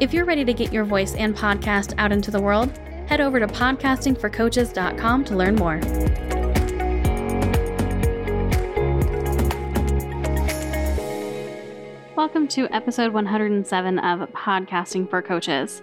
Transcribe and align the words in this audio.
If 0.00 0.14
you're 0.14 0.24
ready 0.24 0.44
to 0.44 0.52
get 0.54 0.72
your 0.72 0.84
voice 0.84 1.16
and 1.16 1.34
podcast 1.34 1.92
out 1.98 2.12
into 2.12 2.30
the 2.30 2.40
world, 2.40 2.70
head 3.08 3.20
over 3.20 3.40
to 3.40 3.48
podcastingforcoaches.com 3.48 5.24
to 5.24 5.36
learn 5.36 5.56
more. 5.56 5.80
Welcome 12.14 12.46
to 12.46 12.72
episode 12.72 13.12
107 13.12 13.98
of 13.98 14.28
Podcasting 14.30 15.10
for 15.10 15.20
Coaches. 15.20 15.82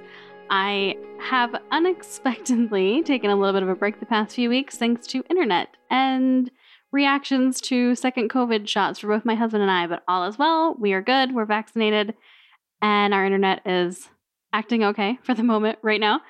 I 0.50 0.96
have 1.20 1.54
unexpectedly 1.72 3.04
taken 3.06 3.30
a 3.30 3.36
little 3.36 3.52
bit 3.52 3.64
of 3.64 3.70
a 3.70 3.76
break 3.76 4.00
the 4.00 4.06
past 4.06 4.34
few 4.34 4.48
weeks 4.48 4.78
thanks 4.78 5.06
to 5.08 5.26
internet 5.30 5.76
and 5.90 6.50
reactions 6.94 7.60
to 7.60 7.96
second 7.96 8.30
COVID 8.30 8.66
shots 8.66 9.00
for 9.00 9.08
both 9.08 9.26
my 9.26 9.36
husband 9.36 9.62
and 9.62 9.72
I, 9.72 9.88
but 9.88 10.04
all 10.08 10.26
is 10.26 10.38
well. 10.38 10.74
We 10.80 10.94
are 10.94 11.02
good. 11.02 11.36
We're 11.36 11.44
vaccinated 11.44 12.14
and 12.82 13.14
our 13.14 13.26
internet 13.26 13.66
is 13.66 14.10
acting 14.54 14.84
okay 14.84 15.20
for 15.24 15.34
the 15.34 15.44
moment 15.44 15.80
right 15.82 16.00
now. 16.00 16.22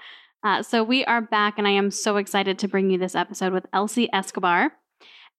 Uh, 0.43 0.61
so 0.61 0.83
we 0.83 1.03
are 1.05 1.21
back, 1.21 1.55
and 1.57 1.67
I 1.67 1.71
am 1.71 1.89
so 1.89 2.17
excited 2.17 2.59
to 2.59 2.67
bring 2.67 2.91
you 2.91 2.99
this 2.99 3.15
episode 3.15 3.52
with 3.52 3.65
Elsie 3.73 4.09
Escobar. 4.13 4.73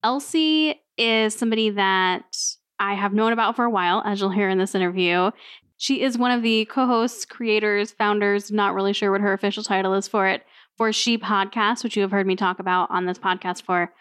Elsie 0.02 0.82
is 0.98 1.34
somebody 1.34 1.70
that 1.70 2.36
I 2.80 2.94
have 2.94 3.14
known 3.14 3.32
about 3.32 3.54
for 3.54 3.64
a 3.64 3.70
while, 3.70 4.02
as 4.04 4.20
you'll 4.20 4.30
hear 4.30 4.48
in 4.48 4.58
this 4.58 4.74
interview. 4.74 5.30
She 5.78 6.02
is 6.02 6.18
one 6.18 6.32
of 6.32 6.42
the 6.42 6.64
co 6.64 6.86
hosts, 6.86 7.24
creators, 7.24 7.92
founders, 7.92 8.50
not 8.50 8.74
really 8.74 8.92
sure 8.92 9.12
what 9.12 9.20
her 9.20 9.32
official 9.32 9.62
title 9.62 9.94
is 9.94 10.08
for 10.08 10.26
it, 10.26 10.42
for 10.76 10.92
She 10.92 11.18
Podcast, 11.18 11.84
which 11.84 11.96
you 11.96 12.02
have 12.02 12.10
heard 12.10 12.26
me 12.26 12.34
talk 12.34 12.58
about 12.58 12.90
on 12.90 13.06
this 13.06 13.18
podcast 13.18 13.62
for 13.62 13.92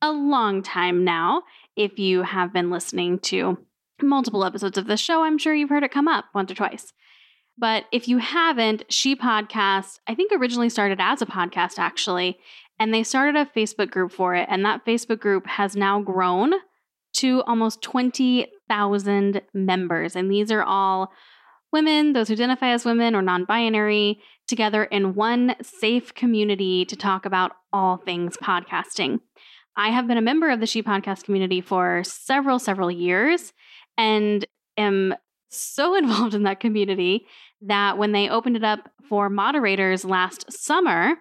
a 0.00 0.12
long 0.12 0.62
time 0.62 1.04
now. 1.04 1.42
If 1.74 1.98
you 1.98 2.22
have 2.22 2.52
been 2.52 2.70
listening 2.70 3.18
to 3.20 3.58
multiple 4.02 4.44
episodes 4.44 4.78
of 4.78 4.86
this 4.86 5.00
show, 5.00 5.22
I'm 5.22 5.38
sure 5.38 5.54
you've 5.54 5.70
heard 5.70 5.84
it 5.84 5.92
come 5.92 6.08
up 6.08 6.26
once 6.34 6.50
or 6.50 6.54
twice. 6.54 6.92
But 7.58 7.84
if 7.92 8.08
you 8.08 8.18
haven't, 8.18 8.84
She 8.88 9.14
Podcast, 9.14 10.00
I 10.06 10.14
think 10.14 10.32
originally 10.32 10.68
started 10.68 10.98
as 11.00 11.22
a 11.22 11.26
podcast 11.26 11.78
actually, 11.78 12.38
and 12.78 12.92
they 12.92 13.02
started 13.02 13.36
a 13.36 13.46
Facebook 13.46 13.90
group 13.90 14.12
for 14.12 14.34
it. 14.34 14.48
And 14.50 14.64
that 14.64 14.84
Facebook 14.84 15.20
group 15.20 15.46
has 15.46 15.76
now 15.76 16.00
grown 16.00 16.52
to 17.14 17.42
almost 17.42 17.82
20,000 17.82 19.42
members. 19.52 20.16
And 20.16 20.30
these 20.30 20.50
are 20.50 20.62
all 20.62 21.12
women, 21.72 22.12
those 22.12 22.28
who 22.28 22.34
identify 22.34 22.68
as 22.68 22.84
women 22.84 23.14
or 23.14 23.22
non 23.22 23.44
binary, 23.44 24.20
together 24.48 24.84
in 24.84 25.14
one 25.14 25.54
safe 25.62 26.14
community 26.14 26.84
to 26.86 26.96
talk 26.96 27.24
about 27.24 27.52
all 27.72 27.96
things 27.96 28.36
podcasting. 28.42 29.20
I 29.76 29.88
have 29.90 30.06
been 30.06 30.18
a 30.18 30.22
member 30.22 30.50
of 30.50 30.60
the 30.60 30.66
She 30.66 30.82
Podcast 30.82 31.24
community 31.24 31.60
for 31.60 32.02
several, 32.04 32.58
several 32.58 32.90
years 32.90 33.52
and 33.96 34.44
am 34.76 35.14
so 35.48 35.94
involved 35.96 36.34
in 36.34 36.44
that 36.44 36.60
community 36.60 37.26
that 37.62 37.98
when 37.98 38.12
they 38.12 38.28
opened 38.28 38.56
it 38.56 38.64
up 38.64 38.90
for 39.08 39.28
moderators 39.28 40.04
last 40.04 40.50
summer, 40.50 41.14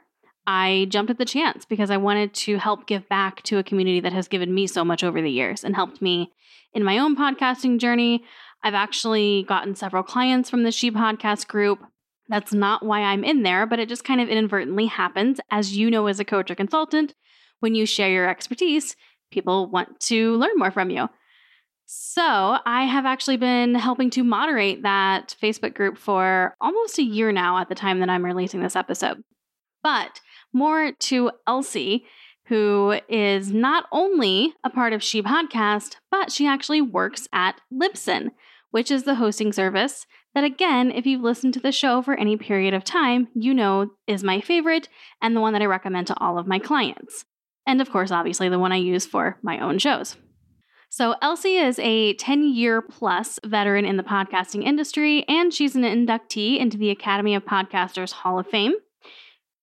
I 0.47 0.87
jumped 0.89 1.11
at 1.11 1.17
the 1.17 1.25
chance 1.25 1.65
because 1.65 1.91
I 1.91 1.97
wanted 1.97 2.33
to 2.33 2.57
help 2.57 2.87
give 2.87 3.07
back 3.07 3.43
to 3.43 3.59
a 3.59 3.63
community 3.63 3.99
that 3.99 4.13
has 4.13 4.27
given 4.27 4.53
me 4.53 4.65
so 4.65 4.83
much 4.83 5.03
over 5.03 5.21
the 5.21 5.29
years 5.29 5.63
and 5.63 5.75
helped 5.75 6.01
me 6.01 6.31
in 6.73 6.83
my 6.83 6.97
own 6.97 7.15
podcasting 7.15 7.77
journey. 7.77 8.23
I've 8.63 8.73
actually 8.73 9.45
gotten 9.47 9.75
several 9.75 10.03
clients 10.03 10.49
from 10.49 10.63
the 10.63 10.71
She 10.71 10.91
Podcast 10.91 11.47
group. 11.47 11.79
That's 12.27 12.53
not 12.53 12.83
why 12.85 13.01
I'm 13.01 13.23
in 13.23 13.43
there, 13.43 13.65
but 13.65 13.79
it 13.79 13.89
just 13.89 14.03
kind 14.03 14.21
of 14.21 14.29
inadvertently 14.29 14.85
happens. 14.85 15.39
As 15.51 15.77
you 15.77 15.91
know, 15.91 16.07
as 16.07 16.19
a 16.19 16.25
coach 16.25 16.49
or 16.49 16.55
consultant, 16.55 17.13
when 17.59 17.75
you 17.75 17.85
share 17.85 18.09
your 18.09 18.29
expertise, 18.29 18.95
people 19.31 19.69
want 19.69 19.99
to 20.01 20.35
learn 20.37 20.57
more 20.57 20.71
from 20.71 20.89
you. 20.89 21.07
So, 21.93 22.57
I 22.65 22.85
have 22.85 23.05
actually 23.05 23.35
been 23.35 23.75
helping 23.75 24.09
to 24.11 24.23
moderate 24.23 24.83
that 24.83 25.35
Facebook 25.43 25.73
group 25.73 25.97
for 25.97 26.55
almost 26.61 26.97
a 26.97 27.03
year 27.03 27.33
now 27.33 27.57
at 27.57 27.67
the 27.67 27.75
time 27.75 27.99
that 27.99 28.09
I'm 28.09 28.23
releasing 28.23 28.61
this 28.61 28.77
episode. 28.77 29.21
But 29.83 30.21
more 30.53 30.93
to 30.93 31.31
Elsie, 31.45 32.05
who 32.45 32.97
is 33.09 33.51
not 33.51 33.87
only 33.91 34.53
a 34.63 34.69
part 34.69 34.93
of 34.93 35.03
She 35.03 35.21
Podcast, 35.21 35.97
but 36.09 36.31
she 36.31 36.47
actually 36.47 36.81
works 36.81 37.27
at 37.33 37.59
Libsyn, 37.73 38.29
which 38.69 38.89
is 38.89 39.03
the 39.03 39.15
hosting 39.15 39.51
service 39.51 40.07
that, 40.33 40.45
again, 40.45 40.91
if 40.91 41.05
you've 41.05 41.19
listened 41.19 41.53
to 41.55 41.59
the 41.59 41.73
show 41.73 42.01
for 42.01 42.13
any 42.13 42.37
period 42.37 42.73
of 42.73 42.85
time, 42.85 43.27
you 43.35 43.53
know 43.53 43.89
is 44.07 44.23
my 44.23 44.39
favorite 44.39 44.87
and 45.21 45.35
the 45.35 45.41
one 45.41 45.51
that 45.51 45.61
I 45.61 45.65
recommend 45.65 46.07
to 46.07 46.19
all 46.21 46.37
of 46.37 46.47
my 46.47 46.57
clients. 46.57 47.25
And 47.67 47.81
of 47.81 47.91
course, 47.91 48.11
obviously, 48.11 48.47
the 48.47 48.59
one 48.59 48.71
I 48.71 48.77
use 48.77 49.05
for 49.05 49.37
my 49.41 49.59
own 49.59 49.77
shows. 49.77 50.15
So, 50.93 51.15
Elsie 51.21 51.55
is 51.55 51.79
a 51.79 52.15
10 52.15 52.53
year 52.53 52.81
plus 52.81 53.39
veteran 53.45 53.85
in 53.85 53.95
the 53.95 54.03
podcasting 54.03 54.65
industry, 54.65 55.23
and 55.29 55.53
she's 55.53 55.73
an 55.73 55.83
inductee 55.83 56.59
into 56.59 56.77
the 56.77 56.89
Academy 56.89 57.33
of 57.33 57.45
Podcasters 57.45 58.11
Hall 58.11 58.37
of 58.37 58.47
Fame. 58.47 58.73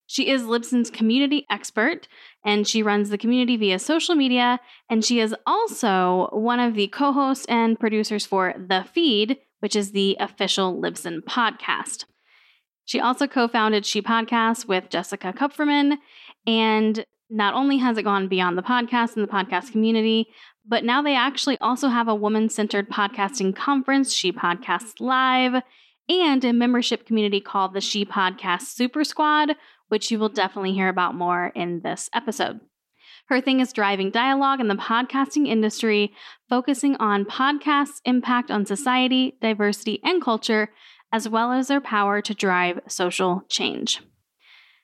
She 0.07 0.27
is 0.27 0.41
Libsyn's 0.41 0.89
community 0.89 1.45
expert, 1.51 2.07
and 2.43 2.67
she 2.67 2.81
runs 2.81 3.11
the 3.11 3.17
community 3.19 3.57
via 3.57 3.77
social 3.77 4.15
media. 4.15 4.59
And 4.89 5.05
she 5.05 5.19
is 5.19 5.35
also 5.45 6.29
one 6.31 6.59
of 6.59 6.73
the 6.73 6.87
co 6.87 7.11
hosts 7.11 7.45
and 7.45 7.79
producers 7.79 8.25
for 8.25 8.55
The 8.57 8.87
Feed, 8.91 9.37
which 9.59 9.75
is 9.75 9.91
the 9.91 10.17
official 10.19 10.81
Libsyn 10.81 11.19
podcast. 11.19 12.05
She 12.85 12.99
also 12.99 13.27
co 13.27 13.47
founded 13.47 13.85
She 13.85 14.01
Podcast 14.01 14.67
with 14.67 14.89
Jessica 14.89 15.31
Kupferman. 15.31 15.97
And 16.47 17.05
not 17.29 17.53
only 17.53 17.77
has 17.77 17.97
it 17.97 18.03
gone 18.03 18.27
beyond 18.27 18.57
the 18.57 18.63
podcast 18.63 19.15
and 19.15 19.27
the 19.27 19.31
podcast 19.31 19.71
community, 19.71 20.27
but 20.69 20.83
now 20.83 21.01
they 21.01 21.15
actually 21.15 21.57
also 21.59 21.87
have 21.87 22.07
a 22.07 22.15
woman 22.15 22.47
centered 22.47 22.89
podcasting 22.89 23.55
conference, 23.55 24.13
She 24.13 24.31
Podcasts 24.31 25.01
Live, 25.01 25.63
and 26.07 26.45
a 26.45 26.53
membership 26.53 27.07
community 27.07 27.41
called 27.41 27.73
the 27.73 27.81
She 27.81 28.05
Podcast 28.05 28.61
Super 28.61 29.03
Squad, 29.03 29.55
which 29.87 30.11
you 30.11 30.19
will 30.19 30.29
definitely 30.29 30.73
hear 30.73 30.87
about 30.87 31.15
more 31.15 31.51
in 31.55 31.81
this 31.81 32.07
episode. 32.13 32.59
Her 33.29 33.41
thing 33.41 33.59
is 33.59 33.73
driving 33.73 34.11
dialogue 34.11 34.59
in 34.59 34.67
the 34.67 34.75
podcasting 34.75 35.47
industry, 35.47 36.13
focusing 36.47 36.95
on 36.97 37.25
podcasts' 37.25 38.01
impact 38.05 38.51
on 38.51 38.65
society, 38.65 39.37
diversity, 39.41 39.99
and 40.03 40.21
culture, 40.21 40.69
as 41.11 41.27
well 41.27 41.51
as 41.51 41.67
their 41.67 41.81
power 41.81 42.21
to 42.21 42.33
drive 42.35 42.79
social 42.87 43.43
change. 43.49 44.01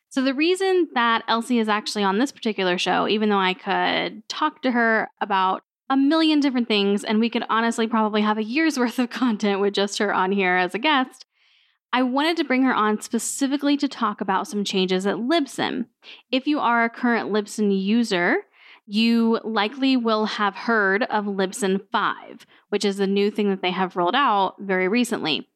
So, 0.09 0.21
the 0.21 0.33
reason 0.33 0.87
that 0.93 1.23
Elsie 1.27 1.59
is 1.59 1.67
actually 1.67 2.03
on 2.03 2.17
this 2.17 2.31
particular 2.31 2.77
show, 2.77 3.07
even 3.07 3.29
though 3.29 3.37
I 3.37 3.53
could 3.53 4.27
talk 4.29 4.61
to 4.61 4.71
her 4.71 5.09
about 5.19 5.63
a 5.89 5.97
million 5.97 6.39
different 6.39 6.67
things, 6.67 7.03
and 7.03 7.19
we 7.19 7.29
could 7.29 7.45
honestly 7.49 7.87
probably 7.87 8.21
have 8.21 8.37
a 8.37 8.43
year's 8.43 8.77
worth 8.79 8.99
of 8.99 9.09
content 9.09 9.59
with 9.59 9.73
just 9.73 9.99
her 9.99 10.13
on 10.13 10.31
here 10.31 10.55
as 10.55 10.75
a 10.75 10.79
guest. 10.79 11.25
I 11.93 12.03
wanted 12.03 12.35
to 12.37 12.43
bring 12.43 12.63
her 12.63 12.73
on 12.73 12.99
specifically 12.99 13.77
to 13.77 13.87
talk 13.87 14.19
about 14.19 14.47
some 14.47 14.65
changes 14.65 15.07
at 15.07 15.15
Libsyn. 15.15 15.85
If 16.29 16.45
you 16.45 16.59
are 16.59 16.83
a 16.83 16.89
current 16.89 17.31
Libsyn 17.31 17.71
user, 17.81 18.39
you 18.85 19.39
likely 19.43 19.95
will 19.95 20.25
have 20.25 20.55
heard 20.55 21.03
of 21.03 21.25
Libsyn 21.25 21.81
5, 21.91 22.45
which 22.69 22.83
is 22.83 22.99
a 22.99 23.07
new 23.07 23.31
thing 23.31 23.49
that 23.49 23.61
they 23.61 23.71
have 23.71 23.95
rolled 23.95 24.15
out 24.15 24.55
very 24.59 24.87
recently. 24.87 25.47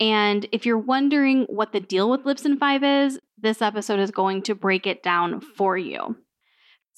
And 0.00 0.46
if 0.50 0.66
you're 0.66 0.78
wondering 0.78 1.44
what 1.44 1.72
the 1.72 1.80
deal 1.80 2.10
with 2.10 2.24
Libsyn 2.24 2.58
5 2.58 2.82
is, 2.82 3.20
this 3.38 3.62
episode 3.62 4.00
is 4.00 4.10
going 4.10 4.42
to 4.42 4.54
break 4.54 4.86
it 4.86 5.02
down 5.02 5.40
for 5.40 5.76
you. 5.76 6.16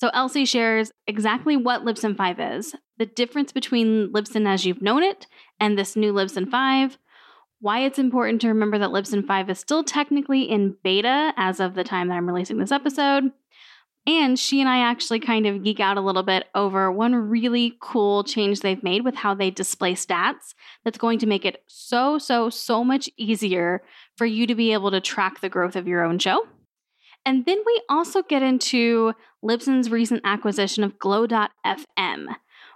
So 0.04 0.10
Elsie 0.12 0.44
shares 0.44 0.92
exactly 1.06 1.56
what 1.56 1.82
Libsyn 1.82 2.14
5 2.14 2.38
is, 2.38 2.74
the 2.98 3.06
difference 3.06 3.52
between 3.52 4.12
Libsyn 4.12 4.46
as 4.46 4.66
you've 4.66 4.82
known 4.82 5.02
it 5.02 5.26
and 5.58 5.78
this 5.78 5.96
new 5.96 6.12
Libsyn 6.12 6.50
5, 6.50 6.98
why 7.60 7.78
it's 7.78 7.98
important 7.98 8.42
to 8.42 8.48
remember 8.48 8.76
that 8.78 8.90
Libsyn 8.90 9.26
5 9.26 9.48
is 9.48 9.58
still 9.58 9.82
technically 9.82 10.42
in 10.42 10.76
beta 10.84 11.32
as 11.38 11.58
of 11.58 11.72
the 11.74 11.84
time 11.84 12.08
that 12.08 12.16
I'm 12.16 12.26
releasing 12.26 12.58
this 12.58 12.70
episode. 12.70 13.32
And 14.06 14.38
she 14.38 14.60
and 14.60 14.68
I 14.68 14.80
actually 14.80 15.20
kind 15.20 15.46
of 15.46 15.64
geek 15.64 15.80
out 15.80 15.96
a 15.96 16.02
little 16.02 16.22
bit 16.22 16.48
over 16.54 16.92
one 16.92 17.14
really 17.14 17.78
cool 17.80 18.24
change 18.24 18.60
they've 18.60 18.84
made 18.84 19.06
with 19.06 19.14
how 19.14 19.32
they 19.32 19.50
display 19.50 19.94
stats 19.94 20.52
that's 20.84 20.98
going 20.98 21.18
to 21.20 21.26
make 21.26 21.46
it 21.46 21.62
so, 21.66 22.18
so, 22.18 22.50
so 22.50 22.84
much 22.84 23.08
easier 23.16 23.82
for 24.18 24.26
you 24.26 24.46
to 24.48 24.54
be 24.54 24.74
able 24.74 24.90
to 24.90 25.00
track 25.00 25.40
the 25.40 25.48
growth 25.48 25.76
of 25.76 25.88
your 25.88 26.04
own 26.04 26.18
show. 26.18 26.46
And 27.26 27.46
then 27.46 27.58
we 27.64 27.82
also 27.88 28.22
get 28.22 28.42
into 28.42 29.12
Libsyn's 29.42 29.90
recent 29.90 30.20
acquisition 30.24 30.84
of 30.84 30.98
Glow.fm, 30.98 32.26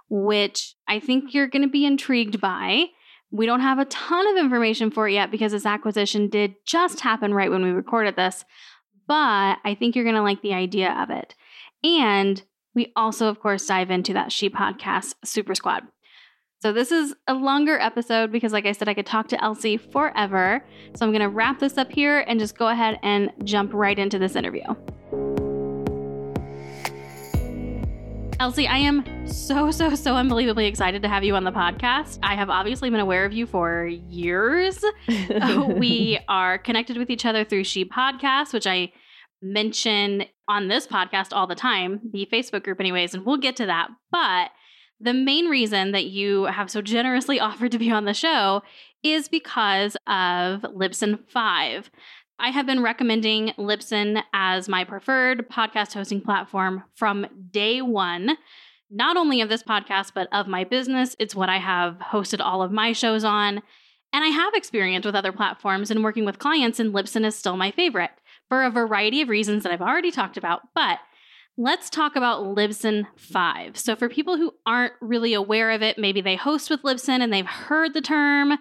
which 0.09 0.75
I 0.87 0.99
think 0.99 1.33
you're 1.33 1.47
going 1.47 1.61
to 1.61 1.69
be 1.69 1.85
intrigued 1.85 2.41
by 2.41 2.87
We 3.31 3.45
don't 3.45 3.59
have 3.61 3.79
a 3.79 3.85
ton 3.85 4.27
of 4.27 4.43
information 4.43 4.89
for 4.89 5.07
it 5.07 5.13
yet 5.13 5.29
because 5.29 5.51
this 5.51 5.65
acquisition 5.65 6.29
did 6.29 6.55
just 6.65 7.01
happen 7.01 7.33
right 7.33 7.51
when 7.51 7.63
we 7.63 7.69
recorded 7.69 8.15
this, 8.15 8.43
but 9.07 9.59
I 9.63 9.75
think 9.77 9.95
you're 9.95 10.05
going 10.05 10.15
to 10.15 10.23
like 10.23 10.41
the 10.41 10.53
idea 10.53 10.91
of 10.99 11.09
it. 11.11 11.35
And 11.83 12.41
we 12.73 12.91
also, 12.95 13.27
of 13.27 13.39
course, 13.39 13.67
dive 13.67 13.91
into 13.91 14.13
that 14.13 14.31
She 14.31 14.49
Podcast 14.49 15.13
Super 15.23 15.53
Squad. 15.53 15.83
So, 16.61 16.73
this 16.73 16.91
is 16.91 17.15
a 17.25 17.33
longer 17.33 17.79
episode 17.79 18.33
because, 18.33 18.51
like 18.51 18.65
I 18.65 18.73
said, 18.73 18.89
I 18.89 18.93
could 18.93 19.05
talk 19.05 19.29
to 19.29 19.41
Elsie 19.41 19.77
forever. 19.77 20.61
So, 20.93 21.05
I'm 21.05 21.13
going 21.13 21.21
to 21.21 21.29
wrap 21.29 21.59
this 21.59 21.77
up 21.77 21.89
here 21.89 22.19
and 22.27 22.37
just 22.37 22.57
go 22.57 22.67
ahead 22.67 22.99
and 23.01 23.31
jump 23.45 23.73
right 23.73 23.97
into 23.97 24.19
this 24.19 24.35
interview. 24.35 24.65
Elsie, 28.41 28.67
I 28.67 28.77
am 28.79 29.05
so, 29.25 29.71
so, 29.71 29.95
so 29.95 30.15
unbelievably 30.15 30.65
excited 30.65 31.01
to 31.03 31.07
have 31.07 31.23
you 31.23 31.33
on 31.37 31.45
the 31.45 31.51
podcast. 31.51 32.19
I 32.23 32.35
have 32.35 32.49
obviously 32.49 32.89
been 32.89 32.99
aware 32.99 33.23
of 33.23 33.31
you 33.31 33.45
for 33.45 33.85
years. 33.85 34.83
we 35.07 36.19
are 36.27 36.57
connected 36.57 36.97
with 36.97 37.09
each 37.09 37.25
other 37.25 37.45
through 37.45 37.63
She 37.63 37.85
Podcast, 37.85 38.51
which 38.51 38.67
I 38.67 38.91
mention 39.41 40.25
on 40.49 40.67
this 40.67 40.85
podcast 40.85 41.29
all 41.31 41.47
the 41.47 41.55
time, 41.55 42.01
the 42.11 42.27
Facebook 42.31 42.63
group, 42.65 42.81
anyways, 42.81 43.13
and 43.13 43.25
we'll 43.25 43.37
get 43.37 43.55
to 43.57 43.65
that. 43.67 43.87
But 44.11 44.49
the 44.99 45.13
main 45.13 45.45
reason 45.47 45.91
that 45.91 46.05
you 46.05 46.45
have 46.45 46.69
so 46.69 46.81
generously 46.81 47.39
offered 47.39 47.71
to 47.71 47.79
be 47.79 47.91
on 47.91 48.05
the 48.05 48.13
show 48.13 48.63
is 49.03 49.27
because 49.27 49.95
of 50.07 50.61
Libsyn 50.61 51.19
5. 51.29 51.89
I 52.41 52.49
have 52.49 52.65
been 52.65 52.81
recommending 52.81 53.53
Libsyn 53.57 54.23
as 54.33 54.69
my 54.69 54.83
preferred 54.83 55.49
podcast 55.49 55.93
hosting 55.93 56.21
platform 56.21 56.83
from 56.95 57.27
day 57.51 57.81
one, 57.81 58.37
not 58.89 59.17
only 59.17 59.41
of 59.41 59.49
this 59.49 59.63
podcast, 59.63 60.11
but 60.15 60.29
of 60.31 60.47
my 60.47 60.63
business. 60.63 61.15
It's 61.19 61.35
what 61.35 61.49
I 61.49 61.57
have 61.57 61.97
hosted 61.97 62.39
all 62.39 62.61
of 62.61 62.71
my 62.71 62.93
shows 62.93 63.23
on. 63.23 63.61
And 64.11 64.23
I 64.23 64.29
have 64.29 64.53
experience 64.53 65.05
with 65.05 65.15
other 65.15 65.33
platforms 65.33 65.91
and 65.91 66.03
working 66.03 66.25
with 66.25 66.39
clients, 66.39 66.79
and 66.79 66.93
Libsyn 66.93 67.25
is 67.25 67.35
still 67.35 67.57
my 67.57 67.71
favorite 67.71 68.11
for 68.47 68.63
a 68.63 68.71
variety 68.71 69.21
of 69.21 69.29
reasons 69.29 69.63
that 69.63 69.71
I've 69.71 69.81
already 69.81 70.09
talked 70.09 70.37
about. 70.37 70.61
But 70.73 70.99
let's 71.59 71.89
talk 71.89 72.15
about 72.15 72.55
Libsyn 72.55 73.05
5. 73.17 73.77
So, 73.77 73.95
for 73.95 74.07
people 74.09 74.37
who 74.37 74.53
aren't 74.65 74.93
really 75.01 75.33
aware 75.33 75.71
of 75.71 75.83
it, 75.83 75.97
maybe 75.97 76.21
they 76.21 76.37
host 76.37 76.69
with 76.69 76.81
Libsyn 76.83 77.21
and 77.21 77.31
they've 77.31 77.45
heard 77.45 77.93
the 77.93 78.01
term, 78.01 78.57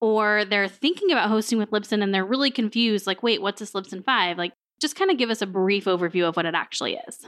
or 0.00 0.44
they're 0.44 0.68
thinking 0.68 1.12
about 1.12 1.30
hosting 1.30 1.58
with 1.58 1.70
Libsyn 1.70 2.02
and 2.02 2.12
they're 2.12 2.24
really 2.24 2.50
confused 2.50 3.06
like, 3.06 3.22
wait, 3.22 3.40
what's 3.40 3.60
this 3.60 3.72
Libsyn 3.72 4.04
5? 4.04 4.36
Like, 4.36 4.52
just 4.80 4.96
kind 4.96 5.12
of 5.12 5.16
give 5.16 5.30
us 5.30 5.40
a 5.40 5.46
brief 5.46 5.84
overview 5.84 6.28
of 6.28 6.36
what 6.36 6.44
it 6.44 6.54
actually 6.54 6.98
is. 7.08 7.26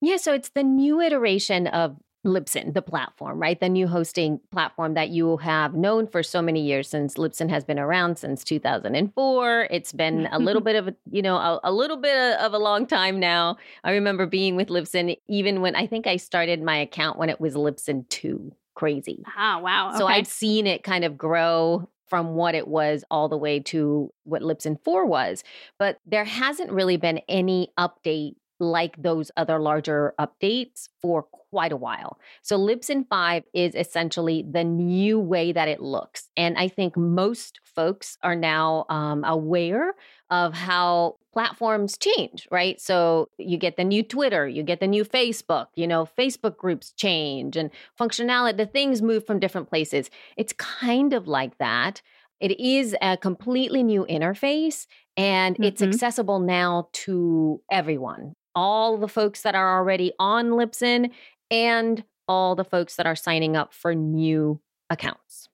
Yeah, 0.00 0.16
so 0.16 0.34
it's 0.34 0.48
the 0.48 0.64
new 0.64 1.00
iteration 1.00 1.68
of 1.68 1.96
Libsyn, 2.24 2.72
the 2.72 2.82
platform, 2.82 3.40
right? 3.40 3.58
The 3.58 3.68
new 3.68 3.88
hosting 3.88 4.40
platform 4.50 4.94
that 4.94 5.10
you 5.10 5.38
have 5.38 5.74
known 5.74 6.06
for 6.06 6.22
so 6.22 6.40
many 6.40 6.60
years 6.60 6.88
since 6.88 7.14
Libsyn 7.14 7.50
has 7.50 7.64
been 7.64 7.78
around 7.78 8.16
since 8.16 8.44
2004. 8.44 9.68
It's 9.70 9.92
been 9.92 10.28
a 10.30 10.38
little 10.38 10.62
bit 10.62 10.76
of 10.76 10.88
a, 10.88 10.94
you 11.10 11.22
know, 11.22 11.36
a, 11.36 11.60
a, 11.64 11.72
little 11.72 11.96
bit 11.96 12.38
of 12.38 12.54
a 12.54 12.58
long 12.58 12.86
time 12.86 13.18
now. 13.18 13.56
I 13.82 13.92
remember 13.92 14.26
being 14.26 14.54
with 14.54 14.68
Libsyn 14.68 15.16
even 15.28 15.60
when 15.60 15.74
I 15.74 15.86
think 15.86 16.06
I 16.06 16.16
started 16.16 16.62
my 16.62 16.76
account 16.76 17.18
when 17.18 17.28
it 17.28 17.40
was 17.40 17.54
Libsyn 17.54 18.08
2. 18.08 18.52
Crazy. 18.74 19.22
Ah, 19.36 19.58
wow. 19.58 19.88
Okay. 19.88 19.98
So 19.98 20.06
I've 20.06 20.26
seen 20.26 20.66
it 20.66 20.82
kind 20.84 21.04
of 21.04 21.18
grow 21.18 21.88
from 22.12 22.34
what 22.34 22.54
it 22.54 22.68
was 22.68 23.04
all 23.10 23.28
the 23.28 23.38
way 23.38 23.58
to 23.58 24.12
what 24.24 24.42
Libsyn 24.42 24.78
4 24.84 25.06
was. 25.06 25.42
But 25.78 25.98
there 26.04 26.24
hasn't 26.24 26.70
really 26.70 26.98
been 26.98 27.22
any 27.26 27.72
update 27.78 28.34
like 28.62 29.02
those 29.02 29.30
other 29.36 29.58
larger 29.58 30.14
updates 30.18 30.88
for 31.00 31.24
quite 31.50 31.72
a 31.72 31.76
while. 31.76 32.18
So 32.40 32.58
Libsyn 32.58 33.06
5 33.08 33.44
is 33.52 33.74
essentially 33.74 34.42
the 34.48 34.64
new 34.64 35.20
way 35.20 35.52
that 35.52 35.68
it 35.68 35.82
looks. 35.82 36.30
And 36.36 36.56
I 36.56 36.68
think 36.68 36.96
most 36.96 37.60
folks 37.64 38.16
are 38.22 38.36
now 38.36 38.86
um, 38.88 39.24
aware 39.24 39.94
of 40.30 40.54
how 40.54 41.16
platforms 41.32 41.98
change, 41.98 42.46
right? 42.50 42.80
So 42.80 43.28
you 43.36 43.58
get 43.58 43.76
the 43.76 43.84
new 43.84 44.02
Twitter, 44.02 44.48
you 44.48 44.62
get 44.62 44.80
the 44.80 44.86
new 44.86 45.04
Facebook, 45.04 45.66
you 45.74 45.86
know, 45.86 46.06
Facebook 46.18 46.56
groups 46.56 46.92
change 46.92 47.56
and 47.56 47.70
functionality, 48.00 48.56
the 48.56 48.66
things 48.66 49.02
move 49.02 49.26
from 49.26 49.40
different 49.40 49.68
places. 49.68 50.08
It's 50.36 50.52
kind 50.54 51.12
of 51.12 51.26
like 51.26 51.58
that. 51.58 52.00
It 52.40 52.58
is 52.58 52.96
a 53.02 53.16
completely 53.16 53.82
new 53.82 54.06
interface 54.08 54.86
and 55.16 55.54
mm-hmm. 55.54 55.64
it's 55.64 55.82
accessible 55.82 56.40
now 56.40 56.88
to 56.92 57.60
everyone 57.70 58.34
all 58.54 58.96
the 58.98 59.08
folks 59.08 59.42
that 59.42 59.54
are 59.54 59.78
already 59.78 60.12
on 60.18 60.50
Libsyn 60.50 61.10
and 61.50 62.04
all 62.28 62.54
the 62.54 62.64
folks 62.64 62.96
that 62.96 63.06
are 63.06 63.16
signing 63.16 63.56
up 63.56 63.74
for 63.74 63.94
new 63.94 64.60
accounts. 64.90 65.48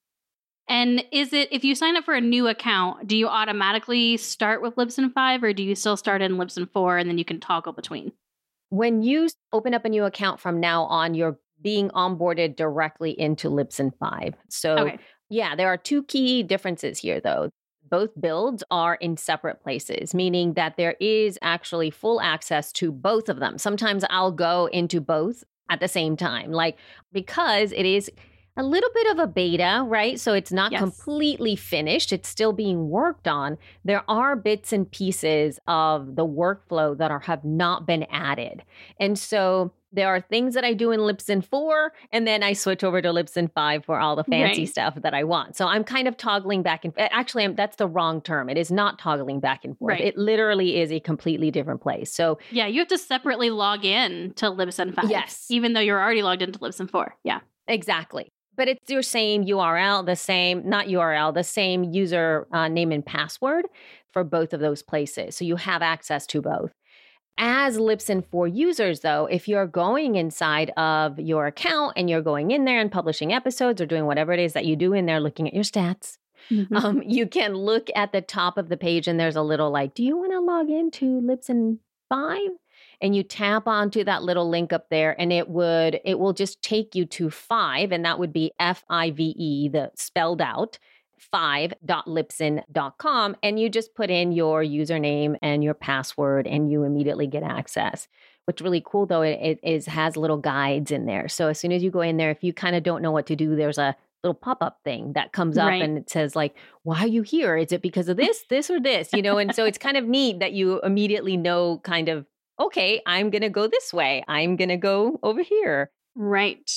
And 0.68 1.04
is 1.12 1.32
it 1.32 1.48
if 1.50 1.64
you 1.64 1.74
sign 1.74 1.96
up 1.96 2.04
for 2.04 2.14
a 2.14 2.20
new 2.20 2.46
account, 2.46 3.06
do 3.06 3.16
you 3.16 3.26
automatically 3.26 4.18
start 4.18 4.60
with 4.60 4.76
Libsyn 4.76 5.12
5 5.12 5.42
or 5.42 5.52
do 5.52 5.62
you 5.62 5.74
still 5.74 5.96
start 5.96 6.20
in 6.20 6.36
Libsyn 6.36 6.70
4 6.70 6.98
and 6.98 7.08
then 7.08 7.16
you 7.16 7.24
can 7.24 7.40
toggle 7.40 7.72
between? 7.72 8.12
When 8.68 9.02
you 9.02 9.28
open 9.52 9.72
up 9.72 9.86
a 9.86 9.88
new 9.88 10.04
account 10.04 10.40
from 10.40 10.60
now 10.60 10.84
on, 10.84 11.14
you're 11.14 11.38
being 11.62 11.88
onboarded 11.90 12.54
directly 12.56 13.18
into 13.18 13.48
Libsyn 13.48 13.92
5. 13.98 14.34
So, 14.50 14.76
okay. 14.76 14.98
yeah, 15.30 15.56
there 15.56 15.68
are 15.68 15.78
two 15.78 16.02
key 16.04 16.42
differences 16.42 16.98
here 16.98 17.18
though 17.18 17.50
both 17.90 18.10
builds 18.20 18.62
are 18.70 18.94
in 18.96 19.16
separate 19.16 19.62
places, 19.62 20.14
meaning 20.14 20.54
that 20.54 20.76
there 20.76 20.96
is 21.00 21.38
actually 21.42 21.90
full 21.90 22.20
access 22.20 22.72
to 22.72 22.92
both 22.92 23.28
of 23.28 23.40
them. 23.40 23.58
Sometimes 23.58 24.04
I'll 24.10 24.32
go 24.32 24.66
into 24.72 25.00
both 25.00 25.44
at 25.70 25.80
the 25.80 25.88
same 25.88 26.16
time, 26.16 26.52
like 26.52 26.76
because 27.12 27.72
it 27.72 27.84
is 27.84 28.10
a 28.56 28.62
little 28.64 28.90
bit 28.92 29.12
of 29.12 29.18
a 29.20 29.26
beta, 29.28 29.84
right? 29.86 30.18
So 30.18 30.34
it's 30.34 30.50
not 30.50 30.72
yes. 30.72 30.80
completely 30.80 31.54
finished. 31.54 32.12
It's 32.12 32.28
still 32.28 32.52
being 32.52 32.88
worked 32.90 33.28
on. 33.28 33.56
There 33.84 34.02
are 34.08 34.34
bits 34.34 34.72
and 34.72 34.90
pieces 34.90 35.60
of 35.68 36.16
the 36.16 36.26
workflow 36.26 36.98
that 36.98 37.12
are 37.12 37.20
have 37.20 37.44
not 37.44 37.86
been 37.86 38.04
added. 38.10 38.64
And 38.98 39.16
so 39.16 39.72
there 39.92 40.08
are 40.08 40.20
things 40.20 40.54
that 40.54 40.64
I 40.64 40.74
do 40.74 40.90
in 40.90 41.00
Libsyn 41.00 41.44
4, 41.44 41.92
and 42.12 42.26
then 42.26 42.42
I 42.42 42.52
switch 42.52 42.84
over 42.84 43.00
to 43.00 43.08
Libsyn 43.08 43.50
5 43.52 43.84
for 43.84 43.98
all 43.98 44.16
the 44.16 44.24
fancy 44.24 44.62
right. 44.62 44.68
stuff 44.68 44.96
that 45.02 45.14
I 45.14 45.24
want. 45.24 45.56
So 45.56 45.66
I'm 45.66 45.84
kind 45.84 46.06
of 46.08 46.16
toggling 46.16 46.62
back 46.62 46.84
and 46.84 46.92
actually, 46.98 47.44
I'm, 47.44 47.54
that's 47.54 47.76
the 47.76 47.86
wrong 47.86 48.20
term. 48.20 48.48
It 48.48 48.58
is 48.58 48.70
not 48.70 48.98
toggling 48.98 49.40
back 49.40 49.64
and 49.64 49.76
forth. 49.78 49.92
Right. 49.92 50.04
It 50.04 50.16
literally 50.16 50.80
is 50.80 50.92
a 50.92 51.00
completely 51.00 51.50
different 51.50 51.80
place. 51.80 52.12
So 52.12 52.38
yeah, 52.50 52.66
you 52.66 52.80
have 52.80 52.88
to 52.88 52.98
separately 52.98 53.50
log 53.50 53.84
in 53.84 54.32
to 54.34 54.46
Libsyn 54.46 54.94
5. 54.94 55.10
Yes. 55.10 55.46
Even 55.50 55.72
though 55.72 55.80
you're 55.80 56.00
already 56.00 56.22
logged 56.22 56.42
into 56.42 56.58
Libsyn 56.58 56.90
4. 56.90 57.16
Yeah. 57.24 57.40
Exactly. 57.66 58.32
But 58.56 58.66
it's 58.66 58.90
your 58.90 59.02
same 59.02 59.44
URL, 59.44 60.04
the 60.04 60.16
same, 60.16 60.68
not 60.68 60.86
URL, 60.86 61.32
the 61.32 61.44
same 61.44 61.84
user 61.84 62.48
uh, 62.52 62.66
name 62.66 62.90
and 62.90 63.06
password 63.06 63.66
for 64.12 64.24
both 64.24 64.52
of 64.52 64.58
those 64.58 64.82
places. 64.82 65.36
So 65.36 65.44
you 65.44 65.56
have 65.56 65.80
access 65.80 66.26
to 66.28 66.42
both. 66.42 66.72
As 67.40 67.78
Libsyn 67.78 68.24
for 68.26 68.48
users, 68.48 69.00
though, 69.00 69.26
if 69.26 69.46
you're 69.46 69.66
going 69.66 70.16
inside 70.16 70.70
of 70.76 71.20
your 71.20 71.46
account 71.46 71.92
and 71.96 72.10
you're 72.10 72.20
going 72.20 72.50
in 72.50 72.64
there 72.64 72.80
and 72.80 72.90
publishing 72.90 73.32
episodes 73.32 73.80
or 73.80 73.86
doing 73.86 74.06
whatever 74.06 74.32
it 74.32 74.40
is 74.40 74.54
that 74.54 74.66
you 74.66 74.74
do 74.74 74.92
in 74.92 75.06
there, 75.06 75.20
looking 75.20 75.46
at 75.46 75.54
your 75.54 75.62
stats, 75.62 76.18
mm-hmm. 76.50 76.76
um, 76.76 77.00
you 77.06 77.28
can 77.28 77.54
look 77.54 77.90
at 77.94 78.10
the 78.10 78.20
top 78.20 78.58
of 78.58 78.68
the 78.68 78.76
page 78.76 79.06
and 79.06 79.20
there's 79.20 79.36
a 79.36 79.42
little 79.42 79.70
like, 79.70 79.94
do 79.94 80.02
you 80.02 80.16
want 80.16 80.32
to 80.32 80.40
log 80.40 80.68
into 80.68 81.20
Libsyn 81.20 81.78
5? 82.08 82.40
And 83.00 83.14
you 83.14 83.22
tap 83.22 83.68
onto 83.68 84.02
that 84.02 84.24
little 84.24 84.50
link 84.50 84.72
up 84.72 84.88
there 84.90 85.18
and 85.20 85.32
it 85.32 85.48
would, 85.48 86.00
it 86.04 86.18
will 86.18 86.32
just 86.32 86.60
take 86.60 86.96
you 86.96 87.06
to 87.06 87.30
five, 87.30 87.92
and 87.92 88.04
that 88.04 88.18
would 88.18 88.32
be 88.32 88.50
F 88.58 88.82
I 88.90 89.12
V 89.12 89.34
E, 89.38 89.68
the 89.68 89.92
spelled 89.94 90.42
out 90.42 90.80
5.libsyn.com 91.34 93.36
and 93.42 93.60
you 93.60 93.68
just 93.68 93.94
put 93.94 94.10
in 94.10 94.32
your 94.32 94.62
username 94.62 95.36
and 95.42 95.64
your 95.64 95.74
password 95.74 96.46
and 96.46 96.70
you 96.70 96.84
immediately 96.84 97.26
get 97.26 97.42
access. 97.42 98.08
What's 98.44 98.62
really 98.62 98.82
cool 98.84 99.06
though, 99.06 99.22
it, 99.22 99.38
it 99.40 99.60
is 99.62 99.86
has 99.86 100.16
little 100.16 100.38
guides 100.38 100.90
in 100.90 101.06
there. 101.06 101.28
So 101.28 101.48
as 101.48 101.58
soon 101.58 101.72
as 101.72 101.82
you 101.82 101.90
go 101.90 102.00
in 102.00 102.16
there, 102.16 102.30
if 102.30 102.42
you 102.42 102.52
kind 102.52 102.76
of 102.76 102.82
don't 102.82 103.02
know 103.02 103.10
what 103.10 103.26
to 103.26 103.36
do, 103.36 103.56
there's 103.56 103.78
a 103.78 103.96
little 104.24 104.34
pop-up 104.34 104.80
thing 104.84 105.12
that 105.12 105.32
comes 105.32 105.58
up 105.58 105.68
right. 105.68 105.82
and 105.82 105.98
it 105.98 106.10
says 106.10 106.34
like, 106.34 106.56
why 106.82 107.00
are 107.00 107.08
you 107.08 107.22
here? 107.22 107.56
Is 107.56 107.72
it 107.72 107.82
because 107.82 108.08
of 108.08 108.16
this, 108.16 108.44
this, 108.50 108.70
or 108.70 108.80
this? 108.80 109.10
You 109.12 109.22
know, 109.22 109.38
and 109.38 109.54
so 109.54 109.64
it's 109.64 109.78
kind 109.78 109.96
of 109.96 110.06
neat 110.06 110.40
that 110.40 110.52
you 110.52 110.80
immediately 110.80 111.36
know 111.36 111.80
kind 111.84 112.08
of, 112.08 112.26
okay, 112.58 113.00
I'm 113.06 113.30
gonna 113.30 113.50
go 113.50 113.68
this 113.68 113.92
way. 113.92 114.24
I'm 114.26 114.56
gonna 114.56 114.76
go 114.76 115.20
over 115.22 115.42
here. 115.42 115.92
Right. 116.16 116.68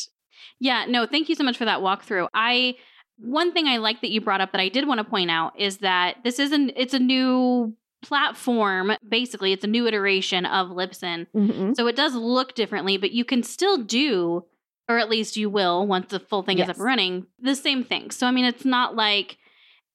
Yeah, 0.60 0.86
no, 0.88 1.08
thank 1.08 1.30
you 1.30 1.36
so 1.36 1.44
much 1.44 1.58
for 1.58 1.66
that 1.66 1.80
walkthrough. 1.80 2.28
I 2.34 2.76
one 3.22 3.54
thing 3.54 3.68
I 3.68 3.78
like 3.78 4.02
that 4.02 4.10
you 4.10 4.22
brought 4.22 4.42
up 4.42 4.52
that 4.52 4.62
I 4.62 4.70
did 4.70 4.88
want 4.88 4.98
to 5.00 5.04
point 5.04 5.30
out 5.30 5.60
is 5.60 5.78
that 5.78 6.18
this 6.24 6.40
isn't 6.40 6.74
it's 6.76 6.94
a 6.94 7.00
new 7.00 7.76
platform 8.02 8.92
basically 9.08 9.54
it's 9.54 9.64
a 9.64 9.68
new 9.68 9.88
iteration 9.88 10.46
of 10.46 10.70
Libsyn. 10.70 11.28
Mm-hmm. 11.36 11.74
So 11.74 11.88
it 11.88 11.96
does 11.96 12.16
look 12.16 12.56
differently, 12.56 12.98
but 12.98 13.12
you 13.12 13.24
can 13.24 13.44
still 13.44 13.78
do 13.78 14.46
or 14.90 14.98
at 14.98 15.10
least 15.10 15.38
you 15.38 15.50
will 15.50 15.86
once 15.88 16.10
the 16.10 16.20
full 16.20 16.42
thing 16.44 16.58
yes. 16.58 16.66
is 16.66 16.70
up 16.72 16.76
and 16.78 16.86
running, 16.86 17.28
the 17.40 17.56
same 17.56 17.84
thing. 17.84 18.12
So 18.12 18.28
I 18.28 18.32
mean 18.32 18.46
it's 18.46 18.66
not 18.66 18.96
like 18.96 19.38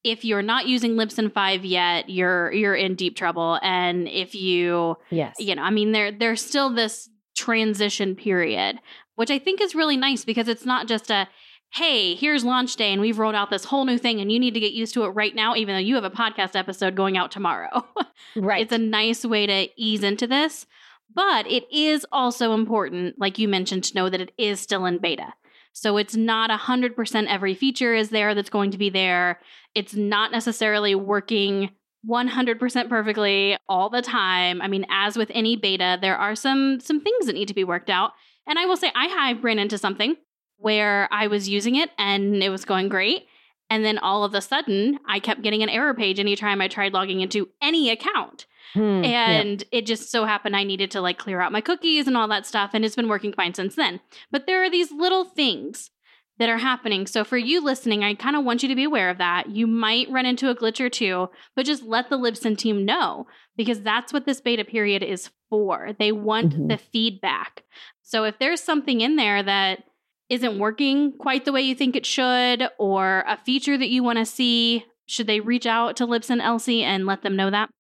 if 0.05 0.25
you're 0.25 0.43
not 0.43 0.69
using 0.69 0.93
Libsyn 0.93 1.33
5 1.33 1.65
yet, 1.65 2.09
you're 2.09 2.53
you're 2.53 2.77
in 2.77 2.95
deep 2.95 3.17
trouble 3.17 3.59
and 3.63 4.07
if 4.09 4.35
you 4.35 4.97
yes. 5.11 5.35
you 5.39 5.55
know, 5.57 5.63
I 5.63 5.71
mean 5.71 5.93
there 5.93 6.13
there's 6.13 6.45
still 6.45 6.71
this 6.73 7.11
transition 7.37 8.15
period, 8.15 8.79
which 9.17 9.31
I 9.31 9.39
think 9.39 9.61
is 9.61 9.75
really 9.75 9.97
nice 9.97 10.25
because 10.25 10.49
it's 10.49 10.65
not 10.65 10.87
just 10.87 11.11
a 11.11 11.29
hey, 11.73 12.15
here's 12.15 12.45
launch 12.45 12.77
day 12.77 12.93
and 12.93 13.01
we've 13.01 13.19
rolled 13.19 13.35
out 13.35 13.51
this 13.51 13.65
whole 13.65 13.85
new 13.85 13.99
thing 13.99 14.21
and 14.21 14.33
you 14.33 14.39
need 14.39 14.55
to 14.55 14.61
get 14.61 14.73
used 14.73 14.95
to 14.95 15.05
it 15.05 15.09
right 15.09 15.35
now, 15.35 15.55
even 15.55 15.75
though 15.75 15.81
you 15.81 15.95
have 15.95 16.05
a 16.05 16.11
podcast 16.11 16.57
episode 16.57 16.95
going 16.95 17.17
out 17.17 17.31
tomorrow. 17.31 17.85
Right. 18.35 18.63
It's 18.63 18.73
a 18.73 18.79
nice 18.79 19.25
way 19.25 19.47
to 19.47 19.69
ease 19.77 20.03
into 20.03 20.27
this. 20.27 20.67
But 21.15 21.51
it 21.51 21.65
is 21.73 22.07
also 22.13 22.53
important, 22.53 23.19
like 23.19 23.39
you 23.39 23.49
mentioned, 23.49 23.85
to 23.85 23.95
know 23.95 24.11
that 24.11 24.21
it 24.21 24.33
is 24.37 24.61
still 24.61 24.85
in 24.85 24.99
beta. 24.99 25.33
So 25.73 25.97
it's 25.97 26.17
not 26.17 26.51
100% 26.51 27.27
every 27.29 27.55
feature 27.55 27.95
is 27.95 28.11
there 28.11 28.35
that's 28.35 28.51
going 28.51 28.71
to 28.73 28.79
be 28.79 28.91
there. 28.91 29.41
It's 29.75 29.95
not 29.95 30.33
necessarily 30.33 30.95
working 30.95 31.71
100% 32.09 32.89
perfectly 32.89 33.57
all 33.69 33.91
the 33.91 34.03
time. 34.03 34.61
I 34.63 34.69
mean, 34.69 34.87
as 34.91 35.17
with 35.17 35.31
any 35.35 35.57
beta, 35.57 35.99
there 36.01 36.17
are 36.17 36.35
some 36.35 36.81
some 36.81 37.01
things 37.01 37.27
that 37.27 37.35
need 37.35 37.49
to 37.49 37.55
be 37.55 37.65
worked 37.65 37.91
out. 37.91 38.13
And 38.47 38.59
I 38.59 38.67
will 38.67 38.77
say 38.77 38.93
I 38.95 39.07
have 39.07 39.45
ran 39.45 39.59
into 39.59 39.79
something 39.79 40.17
where 40.59 41.09
I 41.13 41.27
was 41.27 41.49
using 41.49 41.77
it 41.77 41.91
and 41.99 42.43
it 42.43 42.49
was 42.51 42.65
going 42.65 42.89
great. 42.89 43.27
And 43.69 43.85
then 43.85 43.99
all 43.99 44.23
of 44.25 44.33
a 44.35 44.41
sudden, 44.41 44.99
I 45.09 45.19
kept 45.19 45.43
getting 45.43 45.63
an 45.63 45.69
error 45.69 45.93
page 45.93 46.21
anytime 46.21 46.61
I 46.61 46.69
tried 46.69 46.93
logging 46.93 47.21
into 47.21 47.49
any 47.61 47.91
account. 47.91 48.47
Hmm, 48.75 49.03
yeah. 49.03 49.31
And 49.41 49.65
it 49.73 49.87
just 49.87 50.11
so 50.11 50.25
happened 50.25 50.55
I 50.57 50.63
needed 50.65 50.91
to 50.93 51.01
like 51.01 51.19
clear 51.19 51.41
out 51.41 51.51
my 51.53 51.61
cookies 51.61 52.07
and 52.07 52.17
all 52.17 52.29
that 52.29 52.47
stuff. 52.47 52.71
And 52.75 52.85
it's 52.85 52.95
been 52.97 53.09
working 53.09 53.33
fine 53.33 53.55
since 53.55 53.75
then. 53.75 54.01
But 54.31 54.47
there 54.47 54.63
are 54.63 54.71
these 54.71 54.93
little 54.93 55.25
things 55.25 55.91
that 56.39 56.49
are 56.49 56.59
happening. 56.59 57.07
So 57.07 57.25
for 57.25 57.39
you 57.39 57.65
listening, 57.65 58.05
I 58.05 58.15
kind 58.15 58.37
of 58.37 58.45
want 58.45 58.63
you 58.63 58.69
to 58.69 58.75
be 58.77 58.85
aware 58.85 59.09
of 59.11 59.19
that. 59.19 59.49
You 59.51 59.67
might 59.67 60.11
run 60.11 60.27
into 60.27 60.51
a 60.51 60.55
glitch 60.55 60.81
or 60.81 60.91
two, 60.91 61.29
but 61.57 61.65
just 61.67 61.83
let 61.83 62.11
the 62.11 62.19
Libsyn 62.19 62.57
team 62.59 62.85
know 62.85 63.27
because 63.57 63.81
that's 63.81 64.13
what 64.13 64.27
this 64.27 64.41
beta 64.43 64.65
period 64.65 65.03
is 65.03 65.31
for. 65.49 65.91
They 65.99 66.13
want 66.13 66.53
Mhm. 66.55 66.69
the 66.69 66.77
feedback. 66.79 67.65
So 68.03 68.25
if 68.25 68.39
there's 68.39 68.61
something 68.63 69.01
in 69.01 69.17
there 69.17 69.43
that 69.43 69.85
isn't 70.29 70.59
working 70.59 71.13
quite 71.13 71.45
the 71.45 71.53
way 71.53 71.63
you 71.63 71.75
think 71.75 71.97
it 71.97 72.07
should, 72.07 72.69
or 72.79 73.25
a 73.27 73.39
feature 73.45 73.79
that 73.79 73.89
you 73.89 74.03
want 74.03 74.19
to 74.19 74.27
see, 74.27 74.85
should 75.07 75.27
they 75.27 75.41
reach 75.41 75.67
out 75.67 75.97
to 75.97 76.07
Libsyn 76.07 76.41
Elsie 76.41 76.83
and 76.83 77.07
let 77.07 77.23
them 77.23 77.37
know 77.37 77.51
that? 77.51 77.71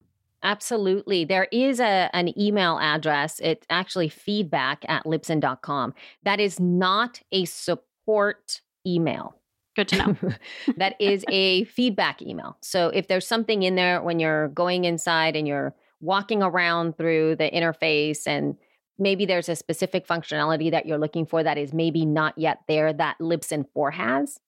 Absolutely. 0.43 1.25
There 1.25 1.49
is 1.51 1.81
a 1.81 2.09
an 2.13 2.39
email 2.39 2.79
address. 2.79 3.41
It's 3.43 3.67
actually 3.69 4.09
feedback 4.09 4.85
at 4.89 5.05
libsyn.com. 5.05 5.95
That 6.23 6.41
is 6.41 6.61
not 6.61 7.21
a 7.33 7.47
support 7.47 8.61
email. 8.87 9.35
Good 9.75 9.89
to 9.89 9.97
know. 9.97 10.17
that 10.77 10.95
is 11.01 11.25
a 11.29 11.65
feedback 11.65 12.23
email. 12.23 12.59
So 12.63 12.89
if 12.89 13.09
there's 13.09 13.27
something 13.27 13.63
in 13.63 13.75
there 13.75 14.01
when 14.01 14.21
you're 14.21 14.49
going 14.49 14.85
inside 14.85 15.37
and 15.37 15.49
you're 15.49 15.75
walking 16.01 16.43
around 16.43 16.97
through 16.97 17.37
the 17.37 17.51
interface 17.51 18.27
and 18.27 18.57
maybe 18.99 19.27
there's 19.27 19.49
a 19.49 19.57
specific 19.57 20.07
functionality 20.07 20.71
that 20.71 20.87
you're 20.87 20.99
looking 20.99 21.27
for 21.27 21.43
that 21.43 21.59
is 21.59 21.73
maybe 21.73 22.05
not 22.05 22.37
yet 22.37 22.61
there 22.69 22.93
that 22.93 23.17
Libsyn 23.21 23.67
4 23.73 23.93
has, 23.93 24.39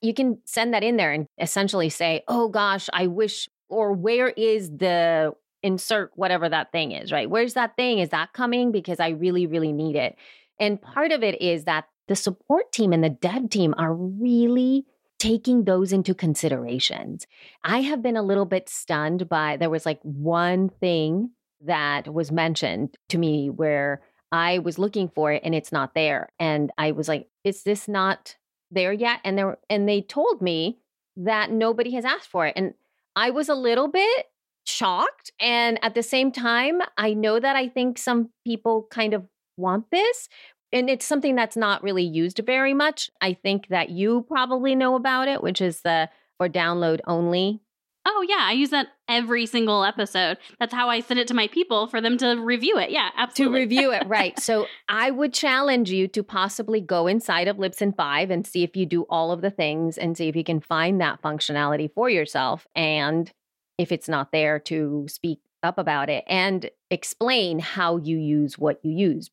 you 0.00 0.14
can 0.14 0.38
send 0.44 0.74
that 0.74 0.84
in 0.84 0.96
there 0.96 1.12
and 1.12 1.26
essentially 1.40 1.88
say, 1.88 2.22
"Oh 2.28 2.48
gosh, 2.48 2.88
I 2.92 3.06
wish 3.06 3.48
or 3.68 3.92
where 3.92 4.28
is 4.28 4.70
the 4.70 5.34
insert 5.62 6.12
whatever 6.14 6.48
that 6.48 6.72
thing 6.72 6.92
is, 6.92 7.10
right? 7.10 7.28
Where's 7.28 7.54
that 7.54 7.76
thing? 7.76 7.98
Is 7.98 8.10
that 8.10 8.32
coming 8.32 8.70
because 8.72 9.00
I 9.00 9.08
really 9.08 9.46
really 9.46 9.72
need 9.72 9.96
it?" 9.96 10.16
And 10.60 10.80
part 10.80 11.12
of 11.12 11.22
it 11.22 11.40
is 11.40 11.64
that 11.64 11.86
the 12.06 12.16
support 12.16 12.72
team 12.72 12.92
and 12.92 13.04
the 13.04 13.10
dev 13.10 13.50
team 13.50 13.74
are 13.76 13.94
really 13.94 14.86
taking 15.18 15.64
those 15.64 15.92
into 15.92 16.14
considerations. 16.14 17.26
I 17.64 17.82
have 17.82 18.02
been 18.02 18.16
a 18.16 18.22
little 18.22 18.44
bit 18.44 18.68
stunned 18.68 19.28
by 19.28 19.56
there 19.56 19.70
was 19.70 19.84
like 19.84 20.00
one 20.02 20.68
thing 20.68 21.30
that 21.64 22.12
was 22.12 22.30
mentioned 22.30 22.96
to 23.08 23.18
me 23.18 23.50
where 23.50 24.02
I 24.30 24.58
was 24.58 24.78
looking 24.78 25.08
for 25.08 25.32
it 25.32 25.42
and 25.44 25.54
it's 25.54 25.72
not 25.72 25.94
there 25.94 26.28
and 26.38 26.70
I 26.78 26.92
was 26.92 27.08
like 27.08 27.28
is 27.44 27.62
this 27.62 27.88
not 27.88 28.36
there 28.70 28.92
yet 28.92 29.20
and 29.24 29.38
there 29.38 29.58
and 29.70 29.88
they 29.88 30.02
told 30.02 30.42
me 30.42 30.78
that 31.16 31.50
nobody 31.50 31.92
has 31.92 32.04
asked 32.04 32.28
for 32.28 32.46
it 32.46 32.54
and 32.56 32.74
I 33.16 33.30
was 33.30 33.48
a 33.48 33.54
little 33.54 33.88
bit 33.88 34.26
shocked 34.66 35.32
and 35.40 35.82
at 35.82 35.94
the 35.94 36.02
same 36.02 36.30
time 36.30 36.80
I 36.96 37.14
know 37.14 37.40
that 37.40 37.56
I 37.56 37.68
think 37.68 37.98
some 37.98 38.30
people 38.44 38.86
kind 38.90 39.14
of 39.14 39.24
want 39.56 39.90
this 39.90 40.28
and 40.72 40.90
it's 40.90 41.06
something 41.06 41.34
that's 41.34 41.56
not 41.56 41.82
really 41.82 42.04
used 42.04 42.40
very 42.44 42.74
much. 42.74 43.10
I 43.20 43.32
think 43.32 43.68
that 43.68 43.90
you 43.90 44.26
probably 44.28 44.74
know 44.74 44.96
about 44.96 45.28
it, 45.28 45.42
which 45.42 45.60
is 45.60 45.80
the 45.80 46.10
for 46.36 46.48
download 46.48 47.00
only. 47.06 47.60
Oh 48.06 48.24
yeah, 48.26 48.40
I 48.40 48.52
use 48.52 48.70
that 48.70 48.88
every 49.08 49.44
single 49.46 49.84
episode. 49.84 50.38
That's 50.58 50.72
how 50.72 50.88
I 50.88 51.00
send 51.00 51.20
it 51.20 51.28
to 51.28 51.34
my 51.34 51.46
people 51.48 51.88
for 51.88 52.00
them 52.00 52.16
to 52.18 52.36
review 52.36 52.78
it. 52.78 52.90
Yeah, 52.90 53.10
absolutely. 53.16 53.58
To 53.58 53.62
review 53.62 53.92
it, 53.92 54.02
right. 54.06 54.38
So 54.40 54.66
I 54.88 55.10
would 55.10 55.34
challenge 55.34 55.90
you 55.90 56.08
to 56.08 56.22
possibly 56.22 56.80
go 56.80 57.06
inside 57.06 57.48
of 57.48 57.58
Libsyn 57.58 57.94
5 57.94 58.30
and 58.30 58.46
see 58.46 58.62
if 58.62 58.76
you 58.76 58.86
do 58.86 59.02
all 59.10 59.30
of 59.30 59.42
the 59.42 59.50
things 59.50 59.98
and 59.98 60.16
see 60.16 60.28
if 60.28 60.36
you 60.36 60.44
can 60.44 60.60
find 60.60 61.00
that 61.00 61.20
functionality 61.22 61.92
for 61.92 62.08
yourself. 62.08 62.66
And 62.74 63.30
if 63.76 63.92
it's 63.92 64.08
not 64.08 64.32
there, 64.32 64.58
to 64.60 65.06
speak 65.08 65.40
up 65.62 65.78
about 65.78 66.08
it 66.08 66.24
and 66.28 66.70
explain 66.90 67.58
how 67.58 67.98
you 67.98 68.16
use 68.16 68.58
what 68.58 68.80
you 68.82 68.92
use. 68.92 69.30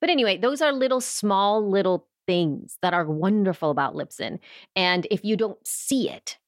But 0.00 0.10
anyway, 0.10 0.38
those 0.38 0.60
are 0.60 0.72
little 0.72 1.00
small 1.00 1.68
little 1.68 2.06
things 2.26 2.78
that 2.82 2.94
are 2.94 3.06
wonderful 3.06 3.70
about 3.70 3.94
Libsyn. 3.94 4.38
And 4.76 5.06
if 5.10 5.24
you 5.24 5.36
don't 5.36 5.58
see 5.66 6.10
it, 6.10 6.38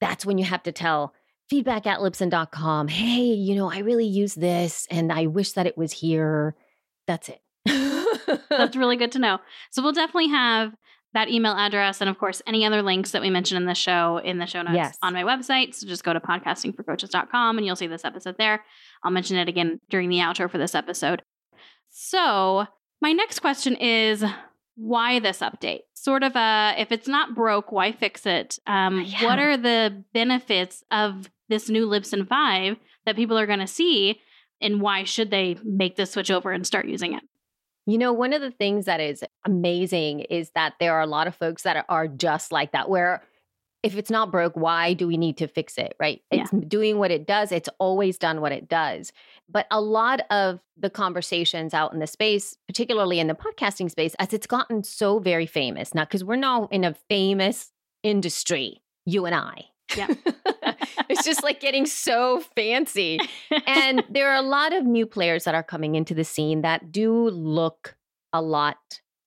that's 0.00 0.26
when 0.26 0.38
you 0.38 0.44
have 0.44 0.62
to 0.64 0.72
tell 0.72 1.14
feedback 1.48 1.86
at 1.86 2.00
libsyn.com, 2.00 2.88
hey, 2.88 3.20
you 3.22 3.54
know, 3.54 3.70
I 3.70 3.78
really 3.78 4.06
use 4.06 4.34
this 4.34 4.86
and 4.90 5.12
I 5.12 5.26
wish 5.26 5.52
that 5.52 5.66
it 5.66 5.76
was 5.78 5.92
here. 5.92 6.54
That's 7.06 7.28
it. 7.30 7.40
That's 8.50 8.76
really 8.76 8.96
good 8.96 9.12
to 9.12 9.18
know. 9.18 9.38
So 9.70 9.82
we'll 9.82 9.92
definitely 9.92 10.28
have 10.28 10.74
that 11.14 11.28
email 11.30 11.52
address 11.54 12.02
and 12.02 12.10
of 12.10 12.18
course 12.18 12.42
any 12.46 12.66
other 12.66 12.82
links 12.82 13.12
that 13.12 13.22
we 13.22 13.30
mentioned 13.30 13.56
in 13.58 13.64
the 13.66 13.74
show 13.74 14.18
in 14.18 14.36
the 14.38 14.44
show 14.46 14.60
notes 14.60 14.74
Yes. 14.76 14.98
on 15.02 15.14
my 15.14 15.22
website. 15.22 15.74
So 15.74 15.86
just 15.86 16.04
go 16.04 16.12
to 16.12 16.20
podcastingforcoaches.com 16.20 17.56
and 17.56 17.66
you'll 17.66 17.76
see 17.76 17.86
this 17.86 18.04
episode 18.04 18.36
there. 18.36 18.62
I'll 19.02 19.10
mention 19.10 19.36
it 19.38 19.48
again 19.48 19.80
during 19.88 20.10
the 20.10 20.18
outro 20.18 20.50
for 20.50 20.58
this 20.58 20.74
episode. 20.74 21.22
So 21.88 22.66
my 23.00 23.12
next 23.12 23.38
question 23.40 23.74
is 23.76 24.22
why 24.76 25.18
this 25.18 25.38
update? 25.40 25.80
Sort 25.94 26.22
of 26.22 26.36
a 26.36 26.74
if 26.76 26.92
it's 26.92 27.08
not 27.08 27.34
broke, 27.34 27.72
why 27.72 27.92
fix 27.92 28.26
it? 28.26 28.58
Um, 28.66 29.00
Yeah. 29.06 29.24
What 29.24 29.38
are 29.38 29.56
the 29.56 30.04
benefits 30.12 30.84
of 30.90 31.30
this 31.48 31.68
new 31.68 31.86
Libsyn 31.86 32.26
5 32.26 32.76
that 33.06 33.16
people 33.16 33.38
are 33.38 33.46
going 33.46 33.58
to 33.58 33.66
see? 33.66 34.20
And 34.60 34.80
why 34.80 35.04
should 35.04 35.30
they 35.30 35.56
make 35.64 35.96
this 35.96 36.12
switch 36.12 36.30
over 36.30 36.50
and 36.50 36.66
start 36.66 36.86
using 36.88 37.14
it? 37.14 37.22
You 37.86 37.96
know, 37.96 38.12
one 38.12 38.32
of 38.32 38.42
the 38.42 38.50
things 38.50 38.84
that 38.84 39.00
is 39.00 39.24
amazing 39.46 40.20
is 40.20 40.50
that 40.54 40.74
there 40.78 40.94
are 40.94 41.00
a 41.00 41.06
lot 41.06 41.26
of 41.26 41.34
folks 41.34 41.62
that 41.62 41.86
are 41.88 42.06
just 42.06 42.52
like 42.52 42.72
that, 42.72 42.90
where 42.90 43.22
if 43.82 43.96
it's 43.96 44.10
not 44.10 44.32
broke, 44.32 44.54
why 44.56 44.92
do 44.92 45.06
we 45.06 45.16
need 45.16 45.36
to 45.38 45.46
fix 45.46 45.78
it? 45.78 45.94
Right? 46.00 46.20
Yeah. 46.32 46.42
It's 46.42 46.66
doing 46.66 46.98
what 46.98 47.10
it 47.10 47.26
does, 47.26 47.52
it's 47.52 47.68
always 47.78 48.18
done 48.18 48.40
what 48.40 48.52
it 48.52 48.68
does. 48.68 49.12
But 49.48 49.66
a 49.70 49.80
lot 49.80 50.20
of 50.30 50.60
the 50.76 50.90
conversations 50.90 51.72
out 51.72 51.92
in 51.92 52.00
the 52.00 52.06
space, 52.06 52.56
particularly 52.66 53.20
in 53.20 53.28
the 53.28 53.34
podcasting 53.34 53.90
space, 53.90 54.14
as 54.18 54.34
it's 54.34 54.46
gotten 54.46 54.82
so 54.82 55.18
very 55.18 55.46
famous 55.46 55.94
now, 55.94 56.04
because 56.04 56.24
we're 56.24 56.36
now 56.36 56.68
in 56.70 56.84
a 56.84 56.94
famous 57.08 57.72
industry, 58.02 58.82
you 59.06 59.24
and 59.24 59.34
I. 59.34 59.66
Yeah. 59.96 60.08
it's 61.08 61.24
just 61.24 61.42
like 61.42 61.60
getting 61.60 61.86
so 61.86 62.40
fancy 62.54 63.18
and 63.66 64.04
there 64.10 64.28
are 64.30 64.36
a 64.36 64.42
lot 64.42 64.72
of 64.72 64.84
new 64.84 65.06
players 65.06 65.44
that 65.44 65.54
are 65.54 65.62
coming 65.62 65.94
into 65.94 66.14
the 66.14 66.24
scene 66.24 66.62
that 66.62 66.92
do 66.92 67.28
look 67.30 67.96
a 68.32 68.42
lot 68.42 68.76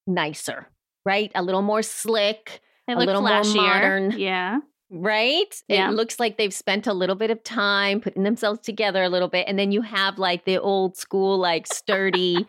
nicer, 0.08 0.68
right? 1.06 1.32
A 1.36 1.42
little 1.44 1.62
more 1.62 1.82
slick, 1.82 2.62
They 2.88 2.94
a 2.94 2.98
little 2.98 3.22
more 3.22 3.32
flashier. 3.42 3.56
modern. 3.56 4.12
Yeah. 4.20 4.60
right? 4.92 5.56
Yeah. 5.68 5.90
It 5.90 5.94
looks 5.94 6.20
like 6.20 6.38
they've 6.38 6.54
spent 6.54 6.86
a 6.88 6.94
little 6.94 7.16
bit 7.16 7.32
of 7.32 7.42
time 7.44 8.00
putting 8.02 8.24
themselves 8.24 8.60
together 8.60 9.02
a 9.04 9.10
little 9.10 9.30
bit. 9.30 9.48
And 9.48 9.58
then 9.58 9.72
you 9.72 9.82
have 9.82 10.20
like 10.20 10.46
the 10.46 10.58
old 10.60 10.98
school, 10.98 11.38
like 11.40 11.66
sturdy 11.68 12.46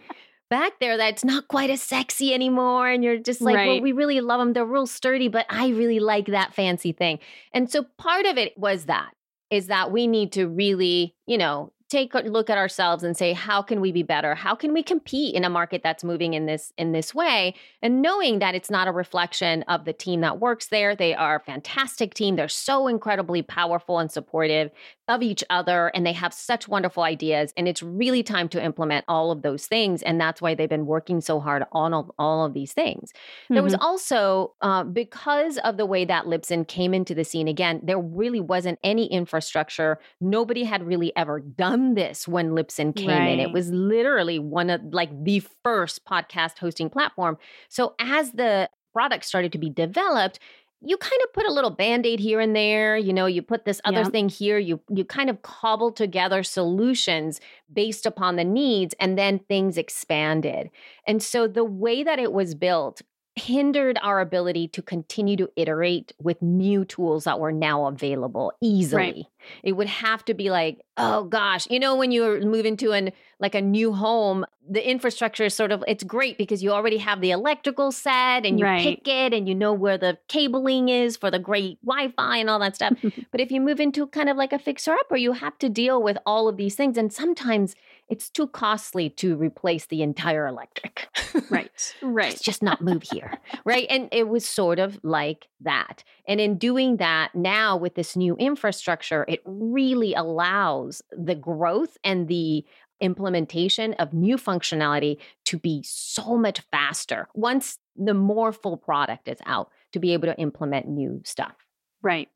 back 0.52 0.78
there 0.80 0.98
that's 0.98 1.24
not 1.24 1.48
quite 1.48 1.70
as 1.70 1.80
sexy 1.80 2.34
anymore. 2.34 2.86
And 2.86 3.02
you're 3.02 3.16
just 3.16 3.40
like, 3.40 3.56
well, 3.56 3.80
we 3.80 3.92
really 3.92 4.20
love 4.20 4.38
them. 4.38 4.52
They're 4.52 4.66
real 4.66 4.86
sturdy, 4.86 5.28
but 5.28 5.46
I 5.48 5.68
really 5.70 5.98
like 5.98 6.26
that 6.26 6.52
fancy 6.52 6.92
thing. 6.92 7.20
And 7.54 7.70
so 7.70 7.86
part 7.96 8.26
of 8.26 8.36
it 8.36 8.58
was 8.58 8.84
that 8.84 9.12
is 9.50 9.68
that 9.68 9.90
we 9.90 10.06
need 10.06 10.30
to 10.32 10.46
really, 10.46 11.14
you 11.26 11.38
know, 11.38 11.72
take 11.92 12.14
a 12.14 12.20
look 12.20 12.48
at 12.50 12.56
ourselves 12.58 13.04
and 13.04 13.16
say 13.16 13.32
how 13.34 13.60
can 13.62 13.80
we 13.80 13.92
be 13.92 14.02
better 14.02 14.34
how 14.34 14.54
can 14.54 14.72
we 14.72 14.82
compete 14.82 15.34
in 15.34 15.44
a 15.44 15.50
market 15.50 15.82
that's 15.84 16.02
moving 16.02 16.32
in 16.34 16.46
this 16.46 16.72
in 16.78 16.92
this 16.92 17.14
way 17.14 17.54
and 17.82 18.00
knowing 18.00 18.38
that 18.38 18.54
it's 18.54 18.70
not 18.70 18.88
a 18.88 18.92
reflection 18.92 19.62
of 19.64 19.84
the 19.84 19.92
team 19.92 20.20
that 20.22 20.40
works 20.40 20.68
there 20.68 20.96
they 20.96 21.14
are 21.14 21.36
a 21.36 21.40
fantastic 21.40 22.14
team 22.14 22.36
they're 22.36 22.48
so 22.48 22.86
incredibly 22.86 23.42
powerful 23.42 23.98
and 23.98 24.10
supportive 24.10 24.70
of 25.08 25.22
each 25.22 25.44
other 25.50 25.90
and 25.94 26.06
they 26.06 26.12
have 26.12 26.32
such 26.32 26.66
wonderful 26.68 27.02
ideas 27.02 27.52
and 27.56 27.68
it's 27.68 27.82
really 27.82 28.22
time 28.22 28.48
to 28.48 28.62
implement 28.62 29.04
all 29.08 29.30
of 29.30 29.42
those 29.42 29.66
things 29.66 30.02
and 30.02 30.18
that's 30.20 30.40
why 30.40 30.54
they've 30.54 30.70
been 30.70 30.86
working 30.86 31.20
so 31.20 31.40
hard 31.40 31.64
on 31.72 31.92
all, 31.92 32.14
all 32.18 32.46
of 32.46 32.54
these 32.54 32.72
things 32.72 33.12
there 33.52 33.62
was 33.62 33.74
Mhm. 33.74 33.78
also 33.80 34.54
uh, 34.62 34.84
because 34.84 35.58
of 35.58 35.76
the 35.76 35.86
way 35.86 36.04
that 36.04 36.24
Libsyn 36.24 36.66
came 36.66 36.94
into 36.94 37.14
the 37.14 37.24
scene 37.24 37.48
again, 37.48 37.80
there 37.82 37.98
really 37.98 38.40
wasn't 38.40 38.78
any 38.82 39.06
infrastructure. 39.06 39.98
Nobody 40.20 40.64
had 40.64 40.86
really 40.86 41.12
ever 41.16 41.40
done 41.40 41.81
this 41.94 42.26
when 42.26 42.50
Libsyn 42.50 42.94
came 42.94 43.26
in. 43.28 43.40
It 43.40 43.52
was 43.52 43.70
literally 43.70 44.38
one 44.38 44.70
of 44.70 44.80
like 44.92 45.10
the 45.24 45.42
first 45.62 46.04
podcast 46.04 46.58
hosting 46.58 46.88
platform. 46.90 47.36
So 47.68 47.94
as 47.98 48.32
the 48.32 48.68
product 48.92 49.24
started 49.24 49.52
to 49.52 49.58
be 49.58 49.70
developed, 49.70 50.38
you 50.84 50.96
kind 50.96 51.20
of 51.22 51.32
put 51.32 51.46
a 51.46 51.52
little 51.52 51.70
band-aid 51.70 52.18
here 52.18 52.40
and 52.40 52.56
there 52.56 52.96
you 52.96 53.12
know 53.12 53.26
you 53.26 53.40
put 53.40 53.64
this 53.64 53.80
other 53.84 54.00
Yep. 54.00 54.12
thing 54.12 54.28
here 54.28 54.58
you 54.58 54.80
you 54.90 55.04
kind 55.04 55.30
of 55.30 55.40
cobble 55.42 55.92
together 55.92 56.42
solutions 56.42 57.40
based 57.72 58.04
upon 58.04 58.34
the 58.36 58.42
needs 58.44 58.92
and 58.98 59.16
then 59.16 59.38
things 59.38 59.78
expanded 59.78 60.70
and 61.06 61.22
so 61.22 61.46
the 61.46 61.62
way 61.64 62.02
that 62.02 62.18
it 62.18 62.32
was 62.32 62.54
built 62.56 63.00
hindered 63.36 63.96
our 64.02 64.20
ability 64.20 64.68
to 64.68 64.82
continue 64.82 65.36
to 65.36 65.48
iterate 65.56 66.12
with 66.20 66.42
new 66.42 66.84
tools 66.84 67.24
that 67.24 67.38
were 67.40 67.52
now 67.52 67.86
available 67.86 68.52
easily 68.60 69.28
it 69.62 69.72
would 69.72 69.88
have 69.88 70.24
to 70.24 70.34
be 70.34 70.50
like 70.50 70.80
oh 70.96 71.24
gosh 71.24 71.66
you 71.70 71.78
know 71.80 71.96
when 71.96 72.10
you 72.10 72.40
move 72.42 72.66
into 72.66 72.92
an 72.92 73.10
like 73.40 73.54
a 73.54 73.60
new 73.60 73.92
home 73.92 74.44
the 74.68 74.88
infrastructure 74.88 75.44
is 75.44 75.54
sort 75.54 75.72
of 75.72 75.82
it's 75.88 76.04
great 76.04 76.38
because 76.38 76.62
you 76.62 76.70
already 76.70 76.98
have 76.98 77.20
the 77.20 77.30
electrical 77.32 77.90
set 77.90 78.46
and 78.46 78.58
you 78.60 78.64
Right. 78.64 78.82
pick 78.98 79.08
it 79.08 79.32
and 79.34 79.48
you 79.48 79.54
know 79.54 79.72
where 79.72 79.98
the 79.98 80.18
cabling 80.28 80.88
is 80.88 81.16
for 81.16 81.30
the 81.30 81.38
great 81.38 81.78
wi-fi 81.84 82.36
and 82.36 82.48
all 82.50 82.58
that 82.60 82.74
stuff 82.76 82.92
but 83.32 83.40
if 83.40 83.50
you 83.50 83.60
move 83.60 83.80
into 83.80 84.06
kind 84.08 84.28
of 84.28 84.36
like 84.36 84.52
a 84.52 84.58
fixer 84.58 84.92
upper 84.92 85.16
you 85.16 85.32
have 85.32 85.58
to 85.58 85.68
deal 85.68 86.02
with 86.02 86.18
all 86.26 86.46
of 86.48 86.56
these 86.56 86.74
things 86.74 86.96
and 86.96 87.12
sometimes 87.12 87.74
it's 88.08 88.28
too 88.28 88.46
costly 88.46 89.08
to 89.08 89.34
replace 89.36 89.86
the 89.86 90.02
entire 90.02 90.46
electric 90.46 91.08
right. 91.50 91.94
Right. 92.02 92.28
Let's 92.30 92.42
just 92.42 92.62
not 92.62 92.82
move 92.82 93.02
here. 93.10 93.38
right. 93.64 93.86
And 93.88 94.08
it 94.12 94.28
was 94.28 94.44
sort 94.46 94.78
of 94.78 95.00
like 95.02 95.48
that. 95.62 96.04
And 96.26 96.40
in 96.40 96.58
doing 96.58 96.98
that, 96.98 97.34
now 97.34 97.76
with 97.76 97.94
this 97.94 98.16
new 98.16 98.36
infrastructure, 98.36 99.24
it 99.32 99.40
really 99.46 100.12
allows 100.12 101.00
the 101.10 101.34
growth 101.34 101.96
and 102.04 102.28
the 102.28 102.64
implementation 103.00 103.94
of 103.94 104.12
new 104.12 104.36
functionality 104.36 105.16
to 105.46 105.58
be 105.58 105.82
so 105.84 106.36
much 106.36 106.60
faster 106.70 107.28
once 107.34 107.78
the 107.96 108.12
more 108.12 108.52
full 108.52 108.76
product 108.76 109.26
is 109.28 109.38
out 109.46 109.70
to 109.92 109.98
be 109.98 110.12
able 110.12 110.28
to 110.28 110.38
implement 110.38 110.86
new 110.86 111.22
stuff. 111.24 111.54
Right. 112.02 112.28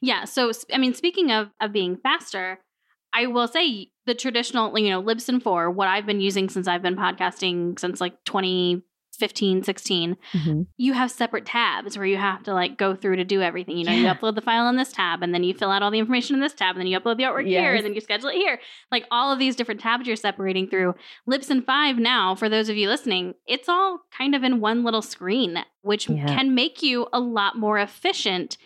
Yeah. 0.00 0.24
So, 0.24 0.52
I 0.72 0.78
mean, 0.78 0.94
speaking 0.94 1.32
of, 1.32 1.50
of 1.60 1.72
being 1.72 1.96
faster, 1.96 2.60
I 3.12 3.26
will 3.26 3.48
say 3.48 3.90
the 4.06 4.14
traditional, 4.14 4.78
you 4.78 4.90
know, 4.90 5.02
Libsyn 5.02 5.42
4, 5.42 5.70
what 5.70 5.88
I've 5.88 6.06
been 6.06 6.20
using 6.20 6.48
since 6.48 6.68
I've 6.68 6.82
been 6.82 6.96
podcasting 6.96 7.78
since 7.78 8.00
like 8.00 8.22
2015, 9.16 9.64
16, 9.64 10.16
mm-hmm. 10.32 10.62
you 10.76 10.92
have 10.92 11.10
separate 11.10 11.46
tabs 11.46 11.96
where 11.96 12.06
you 12.06 12.16
have 12.16 12.42
to 12.44 12.54
like 12.54 12.76
go 12.76 12.94
through 12.94 13.16
to 13.16 13.24
do 13.24 13.42
everything. 13.42 13.76
You 13.76 13.84
know, 13.84 13.92
you 13.92 14.06
upload 14.06 14.34
the 14.34 14.40
file 14.40 14.68
in 14.68 14.76
this 14.76 14.92
tab 14.92 15.22
and 15.22 15.34
then 15.34 15.44
you 15.44 15.54
fill 15.54 15.70
out 15.70 15.82
all 15.82 15.90
the 15.90 15.98
information 15.98 16.34
in 16.34 16.40
this 16.40 16.54
tab 16.54 16.76
and 16.76 16.80
then 16.80 16.86
you 16.86 16.98
upload 16.98 17.16
the 17.16 17.24
artwork 17.24 17.46
here 17.46 17.74
and 17.74 17.84
then 17.84 17.94
you 17.94 18.00
schedule 18.00 18.28
it 18.28 18.36
here. 18.36 18.60
Like 18.90 19.06
all 19.10 19.32
of 19.32 19.38
these 19.38 19.56
different 19.56 19.80
tabs 19.80 20.06
you're 20.06 20.16
separating 20.16 20.68
through. 20.68 20.94
Libsyn 21.28 21.64
5 21.64 21.98
now, 21.98 22.34
for 22.34 22.48
those 22.48 22.68
of 22.68 22.76
you 22.76 22.88
listening, 22.88 23.34
it's 23.46 23.68
all 23.68 24.00
kind 24.16 24.34
of 24.34 24.42
in 24.42 24.60
one 24.60 24.84
little 24.84 25.02
screen, 25.02 25.64
which 25.82 26.08
Yeah. 26.08 26.26
can 26.26 26.54
make 26.54 26.82
you 26.82 27.08
a 27.12 27.20
lot 27.20 27.58
more 27.58 27.78
efficient 27.78 28.56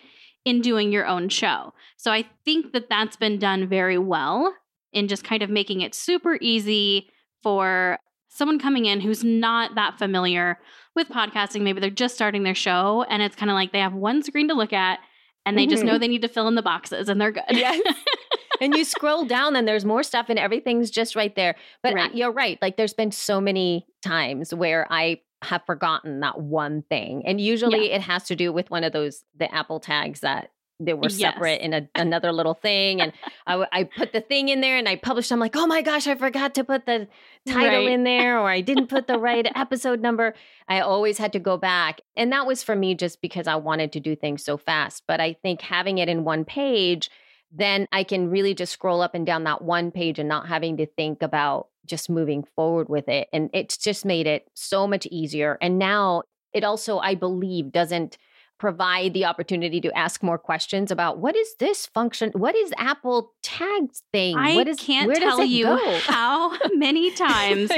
in 0.43 0.61
doing 0.61 0.91
your 0.91 1.05
own 1.05 1.29
show. 1.29 1.73
So 1.97 2.11
I 2.11 2.25
think 2.45 2.73
that 2.73 2.89
that's 2.89 3.15
been 3.15 3.37
done 3.37 3.67
very 3.67 3.97
well 3.97 4.55
in 4.91 5.07
just 5.07 5.23
kind 5.23 5.43
of 5.43 5.49
making 5.49 5.81
it 5.81 5.93
super 5.95 6.37
easy 6.41 7.09
for 7.41 7.97
someone 8.33 8.57
coming 8.59 8.85
in 8.85 9.01
who's 9.01 9.23
not 9.23 9.75
that 9.75 9.97
familiar 9.99 10.57
with 10.95 11.09
podcasting. 11.09 11.61
Maybe 11.61 11.81
they're 11.81 11.89
just 11.89 12.15
starting 12.15 12.43
their 12.43 12.55
show 12.55 13.05
and 13.09 13.21
it's 13.21 13.35
kind 13.35 13.51
of 13.51 13.55
like 13.55 13.71
they 13.73 13.79
have 13.79 13.93
one 13.93 14.23
screen 14.23 14.47
to 14.47 14.53
look 14.53 14.71
at 14.73 14.99
and 15.45 15.57
they 15.57 15.65
just 15.67 15.83
Mhm. 15.83 15.87
know 15.87 15.97
they 15.97 16.07
need 16.07 16.21
to 16.21 16.27
fill 16.29 16.47
in 16.47 16.55
the 16.55 16.61
boxes 16.61 17.09
and 17.09 17.19
they're 17.19 17.31
good. 17.31 17.43
Yes. 17.49 17.81
and 18.61 18.73
you 18.73 18.85
scroll 18.85 19.25
down 19.25 19.55
and 19.55 19.67
there's 19.67 19.83
more 19.85 20.01
stuff 20.03 20.27
and 20.29 20.39
everything's 20.39 20.89
just 20.89 21.15
right 21.15 21.35
there. 21.35 21.55
But 21.83 21.93
uh, 21.93 21.95
Right. 21.97 22.15
you're 22.15 22.31
right. 22.31 22.57
Like 22.61 22.77
there's 22.77 22.93
been 22.93 23.11
so 23.11 23.41
many 23.41 23.85
times 24.01 24.53
where 24.53 24.87
I 24.89 25.21
have 25.43 25.63
forgotten 25.65 26.19
that 26.21 26.39
one 26.39 26.83
thing. 26.83 27.23
And 27.25 27.41
usually 27.41 27.91
it 27.91 28.01
has 28.01 28.23
to 28.25 28.35
do 28.35 28.53
with 28.53 28.69
one 28.71 28.83
of 28.83 28.93
those 28.93 29.23
the 29.37 29.53
Apple 29.53 29.79
tags 29.79 30.21
that 30.21 30.51
they 30.85 30.93
were 30.93 31.03
Yes. 31.09 31.17
separate 31.19 31.61
in 31.61 31.73
a, 31.73 31.89
another 31.95 32.31
little 32.31 32.53
thing. 32.53 33.01
And 33.01 33.13
I 33.47 33.83
put 33.83 34.13
the 34.13 34.21
thing 34.21 34.49
in 34.49 34.61
there 34.61 34.77
and 34.77 34.87
I 34.87 34.95
published. 34.95 35.31
I'm 35.31 35.39
like, 35.39 35.55
oh 35.55 35.67
my 35.67 35.81
gosh, 35.81 36.07
I 36.07 36.15
forgot 36.15 36.55
to 36.55 36.63
put 36.63 36.85
the 36.85 37.07
title 37.47 37.85
Right. 37.85 37.89
in 37.91 38.03
there 38.03 38.39
or 38.39 38.49
I 38.49 38.61
didn't 38.61 38.87
put 38.87 39.07
the 39.07 39.17
right 39.19 39.47
episode 39.55 40.01
number. 40.01 40.33
I 40.67 40.79
always 40.81 41.17
had 41.17 41.33
to 41.33 41.39
go 41.39 41.57
back. 41.57 42.01
And 42.15 42.31
that 42.31 42.45
was 42.47 42.63
for 42.63 42.75
me 42.75 42.95
just 42.95 43.21
because 43.21 43.47
I 43.47 43.55
wanted 43.55 43.91
to 43.93 43.99
do 43.99 44.15
things 44.15 44.43
so 44.43 44.57
fast. 44.57 45.03
But 45.07 45.19
I 45.19 45.33
think 45.41 45.61
having 45.61 45.97
it 45.97 46.09
in 46.09 46.23
one 46.23 46.45
page, 46.45 47.09
then 47.51 47.87
I 47.91 48.03
can 48.03 48.29
really 48.29 48.53
just 48.53 48.71
scroll 48.73 49.01
up 49.01 49.13
and 49.13 49.25
down 49.25 49.43
that 49.43 49.61
one 49.61 49.91
page 49.91 50.19
and 50.19 50.29
not 50.29 50.47
having 50.47 50.77
to 50.77 50.85
think 50.85 51.21
about 51.21 51.67
just 51.85 52.09
moving 52.09 52.43
forward 52.55 52.87
with 52.87 53.09
it. 53.09 53.27
And 53.33 53.49
it's 53.53 53.75
just 53.77 54.05
made 54.05 54.27
it 54.27 54.47
so 54.53 54.87
much 54.87 55.05
easier. 55.07 55.57
And 55.61 55.77
now 55.77 56.23
it 56.53 56.63
also, 56.63 56.99
I 56.99 57.15
believe, 57.15 57.71
doesn't 57.71 58.17
provide 58.61 59.11
the 59.15 59.25
opportunity 59.25 59.81
to 59.81 59.91
ask 59.97 60.21
more 60.21 60.37
questions 60.37 60.91
about 60.91 61.17
what 61.17 61.35
is 61.35 61.55
this 61.57 61.87
function? 61.87 62.29
What 62.35 62.55
is 62.55 62.71
Apple 62.77 63.33
tags 63.41 64.03
thing? 64.13 64.37
I 64.37 64.53
what 64.55 64.67
is, 64.67 64.77
can't 64.77 65.11
tell 65.15 65.43
you 65.43 65.65
go? 65.65 65.97
how 66.03 66.55
many 66.75 67.09
times 67.09 67.71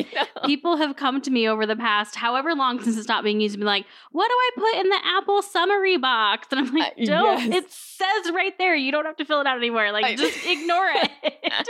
people 0.46 0.76
have 0.76 0.98
come 0.98 1.22
to 1.22 1.32
me 1.32 1.48
over 1.48 1.66
the 1.66 1.78
past 1.78 2.16
however 2.16 2.54
long 2.54 2.82
since 2.84 2.98
it 2.98 3.04
stopped 3.04 3.24
being 3.24 3.40
used 3.40 3.56
and 3.56 3.62
be 3.62 3.66
like, 3.66 3.86
what 4.12 4.28
do 4.28 4.34
I 4.34 4.50
put 4.58 4.82
in 4.82 4.90
the 4.90 5.00
Apple 5.18 5.42
summary 5.42 5.96
box? 5.96 6.50
And 6.52 6.60
I'm 6.68 6.76
like, 6.76 6.92
Uh, 7.00 7.06
don't. 7.06 7.50
yes. 7.50 7.64
It 7.64 7.72
says 7.72 8.34
right 8.34 8.58
there. 8.58 8.76
You 8.76 8.92
don't 8.92 9.06
have 9.06 9.16
to 9.16 9.26
fill 9.26 9.40
it 9.40 9.48
out 9.48 9.58
anymore. 9.58 9.90
Like, 9.94 10.04
I- 10.04 10.16
just 10.16 10.46
ignore 10.46 10.90
it. 10.96 11.34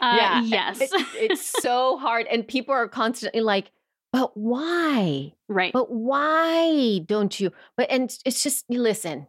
uh, 0.00 0.16
Yeah, 0.16 0.40
Yes. 0.42 0.80
It- 0.80 0.90
it's 1.16 1.62
so 1.62 1.98
hard. 1.98 2.26
And 2.28 2.48
people 2.48 2.72
are 2.74 2.88
constantly 2.88 3.42
like, 3.42 3.70
but 4.14 4.36
why? 4.36 5.32
right. 5.48 5.72
But 5.72 5.90
why 5.90 7.00
don't 7.04 7.38
you? 7.40 7.50
But 7.76 7.90
and 7.90 8.04
it's- 8.24 8.44
just 8.44 8.64
listen. 8.70 9.26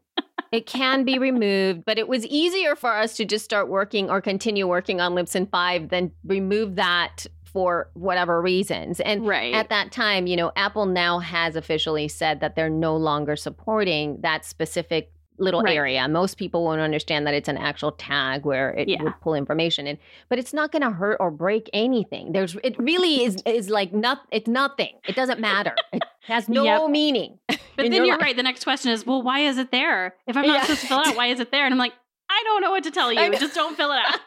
It 0.52 0.68
can 0.68 1.04
be 1.04 1.18
removed, 1.18 1.84
but 1.86 1.98
it 1.98 2.08
was 2.08 2.26
easier 2.28 2.76
for 2.76 2.92
us 2.92 3.18
to 3.18 3.26
just 3.26 3.44
start 3.44 3.68
working 3.68 4.10
or 4.10 4.22
continue 4.22 4.68
working 4.68 5.02
on 5.02 5.14
Libsyn 5.14 5.50
5 5.50 5.90
than 5.90 6.12
remove 6.24 6.76
that 6.76 7.26
for 7.44 7.90
whatever 7.94 8.42
reasons. 8.42 9.00
And 9.00 9.28
right. 9.28 9.54
at 9.54 9.70
that 9.70 9.92
time, 9.92 10.28
you 10.28 10.38
know, 10.38 10.52
Apple 10.56 10.86
now 10.86 11.20
has 11.20 11.56
officially 11.56 12.08
said 12.08 12.42
that 12.42 12.56
they're 12.56 12.70
no 12.70 12.96
longer 12.96 13.36
supporting 13.36 14.22
that 14.22 14.46
specific 14.46 15.12
little 15.38 15.62
Right. 15.62 15.76
area. 15.76 16.08
Most 16.08 16.38
people 16.38 16.64
won't 16.64 16.82
understand 16.82 17.28
that 17.28 17.34
it's 17.34 17.50
an 17.50 17.58
actual 17.58 17.92
tag 17.92 18.46
where 18.46 18.72
it 18.74 18.88
Yeah. 18.88 19.02
would 19.04 19.14
pull 19.22 19.34
information 19.36 19.86
in, 19.88 19.98
but 20.30 20.40
it's 20.40 20.54
not 20.54 20.72
going 20.72 20.82
to 20.84 20.92
hurt 20.92 21.18
or 21.20 21.30
break 21.32 21.70
anything. 21.74 22.32
There's 22.32 22.56
it 22.64 22.78
really 22.80 23.24
is 23.24 23.38
is 23.46 23.70
like 23.70 23.94
not 23.94 24.22
it's 24.32 24.48
nothing. 24.48 24.94
It 25.08 25.16
doesn't 25.16 25.40
matter. 25.40 25.76
It 25.94 26.04
has 26.22 26.48
no 26.50 26.64
Yep. 26.64 26.90
meaning. 26.90 27.40
but 27.48 27.60
then 27.78 27.92
your 27.94 28.06
you're 28.06 28.16
life. 28.16 28.22
right. 28.22 28.36
The 28.36 28.44
next 28.44 28.64
question 28.64 28.92
is, 28.92 29.06
well, 29.06 29.22
why 29.22 29.40
is 29.42 29.58
it 29.58 29.72
there? 29.72 30.16
If 30.28 30.38
I'm 30.38 30.48
not 30.48 30.56
Yeah. 30.56 30.62
supposed 30.64 30.82
to 30.82 30.88
fill 30.88 31.00
it 31.02 31.08
out, 31.08 31.16
why 31.16 31.28
is 31.28 31.40
it 31.40 31.52
there? 31.52 31.66
And 31.66 31.74
I'm 31.74 31.78
like, 31.80 31.94
I 32.30 32.42
don't 32.46 32.62
know 32.62 32.72
what 32.72 32.84
to 32.86 32.92
tell 32.92 33.12
you. 33.14 33.38
Just 33.38 33.56
don't 33.56 33.76
fill 33.76 33.92
it 33.92 34.00
out. 34.06 34.20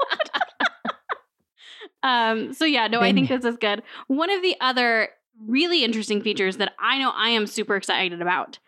um, 2.03 2.53
so 2.53 2.65
yeah, 2.65 2.87
no, 2.87 3.01
I 3.01 3.13
think 3.13 3.29
this 3.29 3.45
is 3.45 3.57
good. 3.57 3.83
One 4.07 4.31
of 4.31 4.43
the 4.43 4.57
other 4.61 5.09
really 5.47 5.85
interesting 5.85 6.21
features 6.23 6.57
that 6.59 6.73
I 6.79 6.99
know 6.99 7.11
I 7.15 7.31
am 7.31 7.47
super 7.47 7.77
excited 7.77 8.21
about 8.21 8.59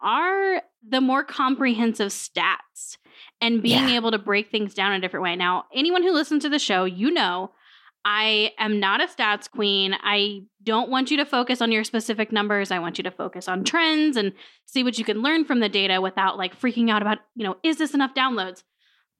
are 0.00 0.62
the 0.86 1.00
more 1.00 1.24
comprehensive 1.24 2.08
stats 2.08 2.96
and 3.40 3.62
being 3.62 3.88
Yeah. 3.88 3.96
able 3.96 4.10
to 4.10 4.18
break 4.18 4.50
things 4.50 4.74
down 4.74 4.92
in 4.92 4.98
a 4.98 5.00
different 5.00 5.24
way. 5.24 5.36
Now, 5.36 5.64
anyone 5.74 6.02
who 6.02 6.12
listens 6.12 6.42
to 6.42 6.48
the 6.48 6.58
show, 6.58 6.84
you 6.84 7.10
know 7.10 7.52
I 8.02 8.52
am 8.58 8.80
not 8.80 9.02
a 9.02 9.06
stats 9.06 9.50
queen. 9.50 9.94
I 10.02 10.44
don't 10.62 10.88
want 10.88 11.10
you 11.10 11.18
to 11.18 11.26
focus 11.26 11.60
on 11.60 11.70
your 11.70 11.84
specific 11.84 12.32
numbers. 12.32 12.70
I 12.70 12.78
want 12.78 12.96
you 12.98 13.04
to 13.04 13.10
focus 13.10 13.46
on 13.46 13.62
trends 13.62 14.16
and 14.16 14.32
see 14.64 14.82
what 14.82 14.96
you 14.98 15.04
can 15.04 15.20
learn 15.20 15.44
from 15.44 15.60
the 15.60 15.68
data 15.68 16.00
without 16.00 16.38
like 16.38 16.58
freaking 16.58 16.90
out 16.90 17.02
about, 17.02 17.18
you 17.36 17.44
know, 17.44 17.56
is 17.62 17.76
this 17.76 17.92
enough 17.92 18.14
downloads? 18.14 18.62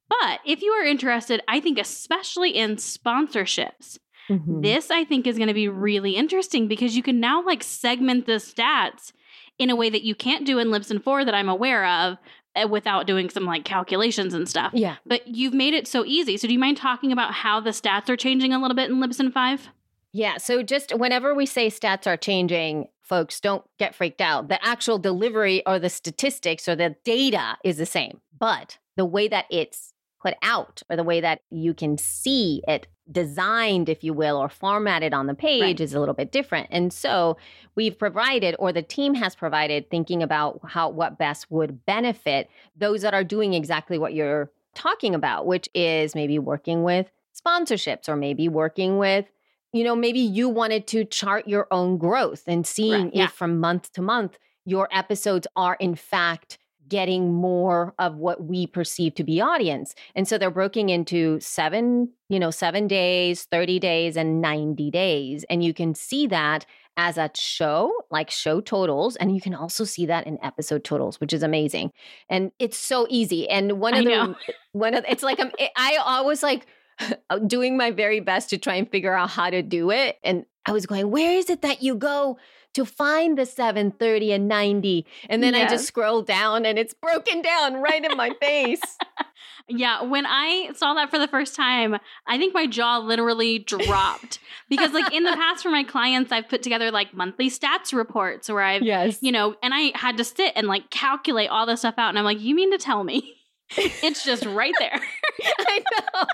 But 0.08 0.40
if 0.46 0.62
you 0.62 0.72
are 0.72 0.84
interested, 0.86 1.42
I 1.46 1.60
think 1.60 1.78
especially 1.78 2.52
in 2.56 2.76
sponsorships, 2.76 3.98
Mhm. 4.30 4.62
this 4.62 4.90
I 4.90 5.04
think 5.04 5.26
is 5.26 5.36
going 5.36 5.48
to 5.48 5.54
be 5.54 5.68
really 5.68 6.16
interesting 6.16 6.66
because 6.66 6.96
you 6.96 7.02
can 7.02 7.20
now 7.20 7.44
like 7.44 7.62
segment 7.62 8.24
the 8.24 8.34
stats 8.34 9.12
in 9.60 9.68
a 9.68 9.76
way 9.76 9.90
that 9.90 10.02
you 10.02 10.14
can't 10.14 10.46
do 10.46 10.58
in 10.58 10.68
Libsyn 10.68 11.04
4 11.04 11.26
that 11.26 11.34
I'm 11.34 11.50
aware 11.50 11.84
of 11.84 12.16
uh, 12.56 12.66
without 12.66 13.06
doing 13.06 13.28
some 13.28 13.44
like 13.44 13.62
calculations 13.62 14.32
and 14.32 14.48
stuff. 14.48 14.72
yeah. 14.74 14.96
But 15.04 15.28
you've 15.28 15.52
made 15.52 15.74
it 15.74 15.86
so 15.86 16.04
easy. 16.04 16.38
So 16.38 16.48
do 16.48 16.54
you 16.54 16.58
mind 16.58 16.78
talking 16.78 17.12
about 17.12 17.34
how 17.34 17.60
the 17.60 17.70
stats 17.70 18.08
are 18.08 18.16
changing 18.16 18.54
a 18.54 18.58
little 18.58 18.74
bit 18.74 18.90
in 18.90 18.96
Libsyn 18.96 19.30
5? 19.30 19.68
Yeah. 20.12 20.38
So 20.38 20.62
just 20.62 20.96
whenever 20.96 21.34
we 21.34 21.44
say 21.44 21.68
stats 21.68 22.06
are 22.06 22.16
changing, 22.16 22.88
folks, 23.02 23.38
don't 23.38 23.62
get 23.78 23.94
freaked 23.94 24.22
out. 24.22 24.48
The 24.48 24.64
actual 24.64 24.98
delivery 24.98 25.64
or 25.66 25.78
the 25.78 25.90
statistics 25.90 26.66
or 26.66 26.74
the 26.74 26.96
data 27.04 27.58
is 27.62 27.76
the 27.76 27.86
same, 27.86 28.20
but 28.38 28.78
the 28.96 29.04
way 29.04 29.28
that 29.28 29.44
it's 29.50 29.92
put 30.22 30.34
out 30.42 30.82
or 30.90 30.96
the 30.96 31.04
way 31.04 31.20
that 31.20 31.40
you 31.50 31.72
can 31.74 31.96
see 31.98 32.62
it 32.68 32.86
designed, 33.10 33.88
if 33.88 34.04
you 34.04 34.12
will, 34.12 34.36
or 34.36 34.48
formatted 34.48 35.12
on 35.12 35.26
the 35.26 35.34
page 35.34 35.62
Right. 35.62 35.80
is 35.80 35.94
a 35.94 36.00
little 36.00 36.14
bit 36.14 36.30
different. 36.30 36.68
And 36.70 36.92
so 36.92 37.36
we've 37.74 37.98
provided, 37.98 38.54
or 38.58 38.72
the 38.72 38.82
team 38.82 39.14
has 39.14 39.34
provided, 39.34 39.90
thinking 39.90 40.22
about 40.22 40.60
how 40.64 40.90
what 40.90 41.18
best 41.18 41.50
would 41.50 41.84
benefit 41.86 42.48
those 42.76 43.02
that 43.02 43.14
are 43.14 43.24
doing 43.24 43.54
exactly 43.54 43.98
what 43.98 44.14
you're 44.14 44.50
talking 44.74 45.14
about, 45.14 45.46
which 45.46 45.68
is 45.74 46.14
maybe 46.14 46.38
working 46.38 46.82
with 46.84 47.10
sponsorships 47.34 48.08
or 48.08 48.16
maybe 48.16 48.48
working 48.48 48.98
with 48.98 49.26
you 49.72 49.84
know, 49.84 49.94
maybe 49.94 50.18
you 50.18 50.48
wanted 50.48 50.88
to 50.88 51.04
chart 51.04 51.46
your 51.46 51.68
own 51.70 51.96
growth 51.96 52.42
and 52.48 52.66
seeing 52.66 53.04
Right, 53.04 53.14
yeah. 53.14 53.24
if 53.26 53.30
from 53.30 53.60
month 53.60 53.92
to 53.92 54.02
month 54.02 54.36
your 54.64 54.88
episodes 54.92 55.46
are 55.54 55.76
in 55.78 55.94
fact 55.94 56.58
getting 56.90 57.32
more 57.32 57.94
of 57.98 58.16
what 58.16 58.44
we 58.44 58.66
perceive 58.66 59.14
to 59.14 59.24
be 59.24 59.40
audience. 59.40 59.94
And 60.14 60.28
so 60.28 60.36
they're 60.36 60.50
broken 60.50 60.90
into 60.90 61.40
seven, 61.40 62.10
you 62.28 62.38
know, 62.38 62.50
seven 62.50 62.86
days, 62.86 63.44
30 63.44 63.78
days, 63.78 64.16
and 64.16 64.42
90 64.42 64.90
days. 64.90 65.46
And 65.48 65.64
you 65.64 65.72
can 65.72 65.94
see 65.94 66.26
that 66.26 66.66
as 66.98 67.16
a 67.16 67.30
show, 67.34 67.90
like 68.10 68.30
show 68.30 68.60
totals. 68.60 69.16
And 69.16 69.34
you 69.34 69.40
can 69.40 69.54
also 69.54 69.84
see 69.84 70.04
that 70.06 70.26
in 70.26 70.38
episode 70.42 70.84
totals, 70.84 71.18
which 71.18 71.32
is 71.32 71.42
amazing. 71.42 71.92
And 72.28 72.52
it's 72.58 72.76
so 72.76 73.06
easy. 73.08 73.48
And 73.48 73.80
one 73.80 73.94
of 73.94 74.04
the, 74.04 74.36
one 74.72 74.94
of, 74.94 75.04
it's 75.08 75.22
like, 75.22 75.40
I'm, 75.40 75.52
I 75.76 75.96
always 76.04 76.42
like, 76.42 76.66
doing 77.46 77.78
my 77.78 77.90
very 77.90 78.20
best 78.20 78.50
to 78.50 78.58
try 78.58 78.74
and 78.74 78.90
figure 78.90 79.14
out 79.14 79.30
how 79.30 79.48
to 79.48 79.62
do 79.62 79.90
it. 79.90 80.18
And 80.22 80.44
I 80.66 80.72
was 80.72 80.86
going, 80.86 81.10
where 81.10 81.32
is 81.32 81.50
it 81.50 81.62
that 81.62 81.82
you 81.82 81.94
go 81.94 82.38
to 82.74 82.84
find 82.84 83.36
the 83.36 83.46
730 83.46 84.32
and 84.32 84.48
90? 84.48 85.06
And 85.28 85.42
then 85.42 85.54
I 85.54 85.68
just 85.68 85.86
scroll 85.86 86.22
down 86.22 86.64
and 86.64 86.78
it's 86.78 86.94
broken 86.94 87.42
down 87.42 87.74
right 87.82 88.04
in 88.04 88.16
my 88.16 88.30
face. 88.40 88.80
Yeah, 89.72 90.02
when 90.02 90.26
I 90.26 90.70
saw 90.74 90.94
that 90.94 91.10
for 91.10 91.18
the 91.18 91.28
first 91.28 91.54
time, 91.54 91.96
I 92.26 92.38
think 92.38 92.52
my 92.52 92.66
jaw 92.66 92.98
literally 92.98 93.60
dropped 93.60 94.40
because, 94.68 94.92
like, 94.92 95.14
in 95.14 95.22
the 95.22 95.32
past 95.36 95.62
for 95.62 95.70
my 95.70 95.84
clients, 95.84 96.32
I've 96.32 96.48
put 96.48 96.62
together 96.62 96.90
like 96.90 97.14
monthly 97.14 97.48
stats 97.48 97.92
reports 97.92 98.48
where 98.48 98.62
I've, 98.62 98.82
yes. 98.82 99.18
you 99.20 99.30
know, 99.30 99.54
and 99.62 99.72
I 99.72 99.96
had 99.96 100.16
to 100.16 100.24
sit 100.24 100.52
and 100.56 100.66
like 100.66 100.90
calculate 100.90 101.50
all 101.50 101.66
this 101.66 101.80
stuff 101.80 101.94
out. 101.98 102.08
And 102.08 102.18
I'm 102.18 102.24
like, 102.24 102.40
you 102.40 102.54
mean 102.54 102.72
to 102.72 102.78
tell 102.78 103.04
me 103.04 103.36
it's 103.76 104.24
just 104.24 104.44
right 104.46 104.74
there? 104.78 104.98
I 105.60 105.82
know. 105.92 106.24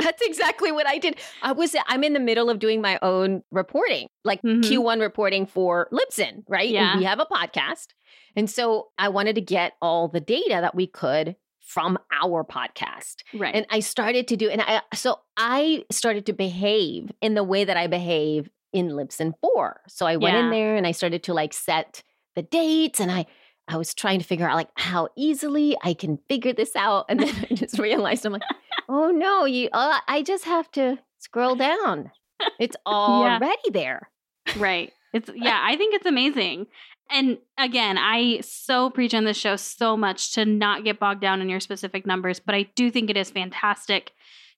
That's 0.00 0.22
exactly 0.22 0.72
what 0.72 0.86
I 0.86 0.98
did. 0.98 1.18
I 1.42 1.52
was 1.52 1.74
I'm 1.86 2.04
in 2.04 2.12
the 2.12 2.20
middle 2.20 2.50
of 2.50 2.58
doing 2.58 2.80
my 2.80 2.98
own 3.02 3.42
reporting, 3.50 4.08
like 4.24 4.42
Mhm. 4.42 4.62
Q1 4.62 5.00
reporting 5.00 5.46
for 5.46 5.88
Libsyn, 5.92 6.44
right? 6.48 6.66
And 6.66 6.72
Yeah. 6.74 6.96
we 6.98 7.04
have 7.04 7.20
a 7.20 7.26
podcast. 7.26 7.88
And 8.36 8.50
so 8.50 8.88
I 8.98 9.08
wanted 9.08 9.34
to 9.36 9.40
get 9.42 9.74
all 9.82 10.08
the 10.08 10.20
data 10.20 10.58
that 10.60 10.74
we 10.74 10.86
could 10.86 11.36
from 11.60 11.98
our 12.22 12.44
podcast. 12.44 13.16
Right. 13.34 13.54
And 13.54 13.66
I 13.70 13.80
started 13.80 14.28
to 14.28 14.36
do 14.36 14.50
and 14.50 14.60
I 14.60 14.82
so 14.94 15.20
I 15.36 15.84
started 15.90 16.26
to 16.26 16.32
behave 16.32 17.10
in 17.20 17.34
the 17.34 17.44
way 17.44 17.64
that 17.64 17.76
I 17.76 17.86
behave 17.86 18.50
in 18.72 18.90
Libsyn 18.90 19.32
4. 19.40 19.82
So 19.88 20.06
I 20.06 20.16
went 20.16 20.36
in 20.36 20.50
there 20.50 20.76
and 20.76 20.86
I 20.86 20.92
started 20.92 21.22
to 21.24 21.34
like 21.34 21.52
set 21.52 22.02
the 22.34 22.42
dates 22.42 23.00
and 23.00 23.10
I 23.12 23.26
I 23.72 23.76
was 23.76 23.94
trying 23.94 24.18
to 24.18 24.24
figure 24.24 24.48
out 24.48 24.56
like 24.56 24.70
how 24.76 25.08
easily 25.16 25.76
I 25.82 25.94
can 25.94 26.18
figure 26.28 26.52
this 26.52 26.76
out 26.76 27.06
and 27.08 27.20
then 27.20 27.34
I 27.50 27.54
just 27.54 27.78
realized 27.78 28.26
I'm 28.26 28.32
like, 28.32 28.42
"Oh 28.88 29.10
no, 29.10 29.44
you 29.44 29.68
uh, 29.72 29.98
I 30.06 30.22
just 30.22 30.44
have 30.44 30.70
to 30.72 30.98
scroll 31.18 31.56
down. 31.56 32.10
It's 32.58 32.76
already 32.86 33.70
there." 33.70 34.10
Right. 34.56 34.92
It's 35.12 35.30
yeah, 35.34 35.60
I 35.62 35.76
think 35.76 35.94
it's 35.94 36.06
amazing. 36.06 36.66
And 37.10 37.38
again, 37.58 37.98
I 37.98 38.40
so 38.40 38.88
preach 38.88 39.14
on 39.14 39.24
this 39.24 39.36
show 39.36 39.56
so 39.56 39.96
much 39.96 40.32
to 40.34 40.44
not 40.44 40.84
get 40.84 40.98
bogged 40.98 41.20
down 41.20 41.42
in 41.42 41.48
your 41.48 41.60
specific 41.60 42.06
numbers, 42.06 42.40
but 42.40 42.54
I 42.54 42.62
do 42.74 42.90
think 42.90 43.10
it 43.10 43.16
is 43.16 43.30
fantastic 43.30 44.12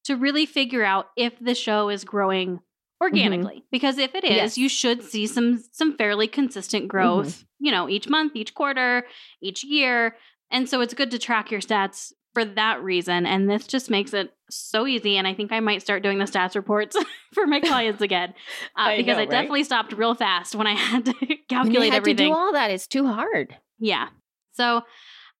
to 0.04 0.16
really 0.16 0.46
figure 0.46 0.84
out 0.84 1.06
if 1.16 1.38
the 1.40 1.54
show 1.54 1.88
is 1.88 2.04
growing 2.04 2.60
organically. 3.04 3.64
Because 3.70 3.98
if 3.98 4.14
it 4.14 4.24
is, 4.24 4.30
Yes. 4.30 4.58
you 4.58 4.68
should 4.68 5.02
see 5.02 5.26
some 5.26 5.62
some 5.72 5.96
fairly 5.96 6.26
consistent 6.26 6.88
growth, 6.88 7.44
you 7.58 7.70
know, 7.70 7.88
each 7.88 8.08
month, 8.08 8.32
each 8.34 8.54
quarter, 8.54 9.06
each 9.40 9.64
year. 9.64 10.16
And 10.50 10.68
so 10.68 10.80
it's 10.80 10.94
good 10.94 11.10
to 11.12 11.18
track 11.18 11.50
your 11.50 11.60
stats 11.60 12.12
for 12.34 12.44
that 12.44 12.82
reason. 12.82 13.26
And 13.26 13.48
this 13.48 13.66
just 13.66 13.90
makes 13.90 14.12
it 14.12 14.32
so 14.50 14.86
easy. 14.86 15.16
And 15.16 15.26
I 15.26 15.34
think 15.34 15.52
I 15.52 15.60
might 15.60 15.82
start 15.82 16.02
doing 16.02 16.18
the 16.18 16.24
stats 16.24 16.54
reports 16.56 16.96
for 17.32 17.46
my 17.46 17.60
clients 17.70 18.02
again 18.02 18.34
uh, 18.76 18.82
I 18.82 18.96
because 18.96 19.12
know, 19.12 19.14
I 19.14 19.18
right? 19.20 19.30
definitely 19.30 19.64
stopped 19.64 19.92
real 19.92 20.14
fast 20.14 20.54
when 20.56 20.66
I 20.66 20.74
had 20.90 21.04
to 21.06 21.12
calculate 21.48 21.92
had 21.92 21.98
everything. 21.98 22.28
to 22.28 22.34
do 22.34 22.36
all 22.36 22.52
that, 22.52 22.70
it's 22.70 22.86
too 22.88 23.06
hard. 23.06 23.56
yeah. 23.78 24.08
So, 24.52 24.82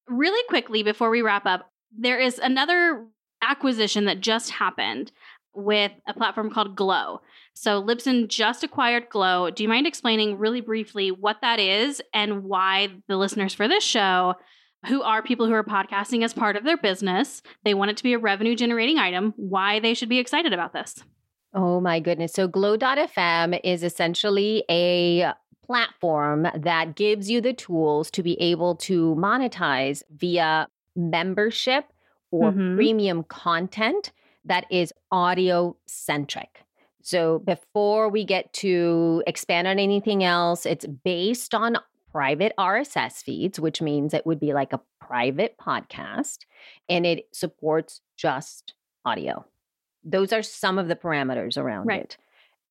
really 0.08 0.42
quickly 0.48 0.82
before 0.82 1.08
we 1.10 1.22
wrap 1.22 1.46
up, 1.46 1.70
there 1.96 2.18
is 2.18 2.38
another 2.40 3.06
acquisition 3.42 4.06
that 4.06 4.20
just 4.20 4.50
happened 4.50 5.12
with 5.54 5.92
a 6.08 6.14
platform 6.14 6.50
called 6.50 6.74
Glow. 6.74 7.20
So, 7.54 7.80
Libsyn 7.82 8.28
just 8.28 8.64
acquired 8.64 9.08
Glow. 9.10 9.50
Do 9.50 9.62
you 9.62 9.68
mind 9.68 9.86
explaining 9.86 10.38
really 10.38 10.60
briefly 10.60 11.10
what 11.10 11.36
that 11.40 11.60
is 11.60 12.02
and 12.12 12.42
why 12.44 12.88
the 13.08 13.16
listeners 13.16 13.54
for 13.54 13.68
this 13.68 13.84
show? 13.84 14.34
Who 14.88 15.02
are 15.02 15.22
people 15.22 15.46
who 15.46 15.52
are 15.54 15.64
podcasting 15.64 16.24
as 16.24 16.34
part 16.34 16.56
of 16.56 16.64
their 16.64 16.76
business? 16.76 17.42
They 17.64 17.72
want 17.72 17.92
it 17.92 17.96
to 17.98 18.02
be 18.02 18.12
a 18.12 18.18
revenue 18.18 18.54
generating 18.54 18.98
item. 18.98 19.32
Why 19.36 19.78
they 19.80 19.94
should 19.94 20.08
be 20.08 20.18
excited 20.18 20.52
about 20.52 20.72
this? 20.72 20.96
Oh 21.54 21.80
my 21.80 22.00
goodness. 22.00 22.32
So 22.32 22.48
Glow.fm 22.48 23.58
is 23.62 23.82
essentially 23.84 24.64
a 24.68 25.32
platform 25.64 26.48
that 26.56 26.96
gives 26.96 27.30
you 27.30 27.40
the 27.40 27.52
tools 27.54 28.10
to 28.10 28.22
be 28.22 28.38
able 28.40 28.74
to 28.76 29.14
monetize 29.14 30.02
via 30.14 30.68
membership 30.96 31.86
or 32.30 32.52
Mhm. 32.52 32.74
premium 32.76 33.22
content 33.24 34.12
that 34.44 34.66
is 34.70 34.92
audio 35.10 35.76
centric. 35.86 36.63
So 37.04 37.38
before 37.40 38.08
we 38.08 38.24
get 38.24 38.50
to 38.54 39.22
expand 39.26 39.68
on 39.68 39.78
anything 39.78 40.24
else, 40.24 40.64
it's 40.64 40.86
based 40.86 41.54
on 41.54 41.76
private 42.10 42.54
RSS 42.58 43.22
feeds, 43.22 43.60
which 43.60 43.82
means 43.82 44.14
it 44.14 44.24
would 44.24 44.40
be 44.40 44.54
like 44.54 44.72
a 44.72 44.80
private 45.02 45.56
podcast 45.58 46.38
and 46.88 47.04
it 47.04 47.28
supports 47.30 48.00
just 48.16 48.72
audio. 49.04 49.44
Those 50.02 50.32
are 50.32 50.42
some 50.42 50.78
of 50.78 50.88
the 50.88 50.96
parameters 50.96 51.58
around 51.58 51.86
Right. 51.88 52.00
it. 52.04 52.16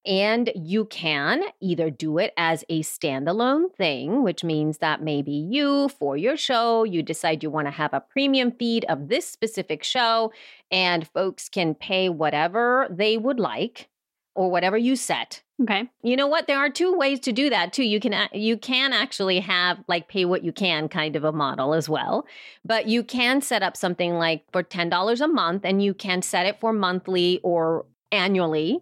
And 0.06 0.52
you 0.56 0.86
can 0.86 1.44
either 1.62 1.92
do 1.92 2.18
it 2.18 2.34
as 2.36 2.66
a 2.70 2.82
standalone 2.82 3.72
thing, 3.76 4.24
which 4.24 4.44
means 4.44 4.80
that 4.80 5.02
maybe 5.04 5.32
you, 5.32 5.90
for 5.90 6.18
your 6.18 6.38
show, 6.38 6.84
you 6.84 7.04
decide 7.04 7.44
you 7.44 7.52
want 7.52 7.68
to 7.68 7.72
have 7.72 7.94
a 7.94 8.02
premium 8.02 8.52
feed 8.52 8.84
of 8.90 9.10
this 9.10 9.28
specific 9.28 9.84
show, 9.84 10.34
and 10.72 11.08
folks 11.08 11.48
can 11.50 11.76
pay 11.76 12.10
whatever 12.10 12.88
they 12.90 13.18
would 13.18 13.40
like 13.40 13.90
or 14.36 14.50
whatever 14.50 14.78
you 14.78 14.96
set. 14.96 15.42
Okay. 15.62 15.90
You 16.02 16.16
know 16.16 16.28
what? 16.28 16.48
There 16.48 16.58
are 16.58 16.70
two 16.70 16.98
ways 16.98 17.20
to 17.22 17.32
do 17.32 17.50
that 17.50 17.74
too. 17.74 17.84
You 17.84 18.00
can 18.00 18.28
you 18.34 18.58
can 18.58 18.92
actually 18.92 19.40
have 19.40 19.84
like 19.88 20.08
pay 20.08 20.26
what 20.26 20.44
you 20.44 20.52
can 20.52 20.90
kind 20.90 21.16
of 21.16 21.24
a 21.24 21.32
model 21.32 21.74
as 21.74 21.88
well. 21.88 22.26
But 22.66 22.88
you 22.88 23.04
can 23.04 23.42
set 23.42 23.62
up 23.62 23.78
something 23.78 24.16
like 24.16 24.44
for 24.52 24.64
$10 24.64 25.22
a 25.22 25.28
month 25.28 25.64
and 25.64 25.82
you 25.82 25.94
can 25.94 26.22
set 26.22 26.46
it 26.46 26.60
for 26.60 26.74
monthly 26.74 27.40
or 27.44 27.86
annually. 28.12 28.80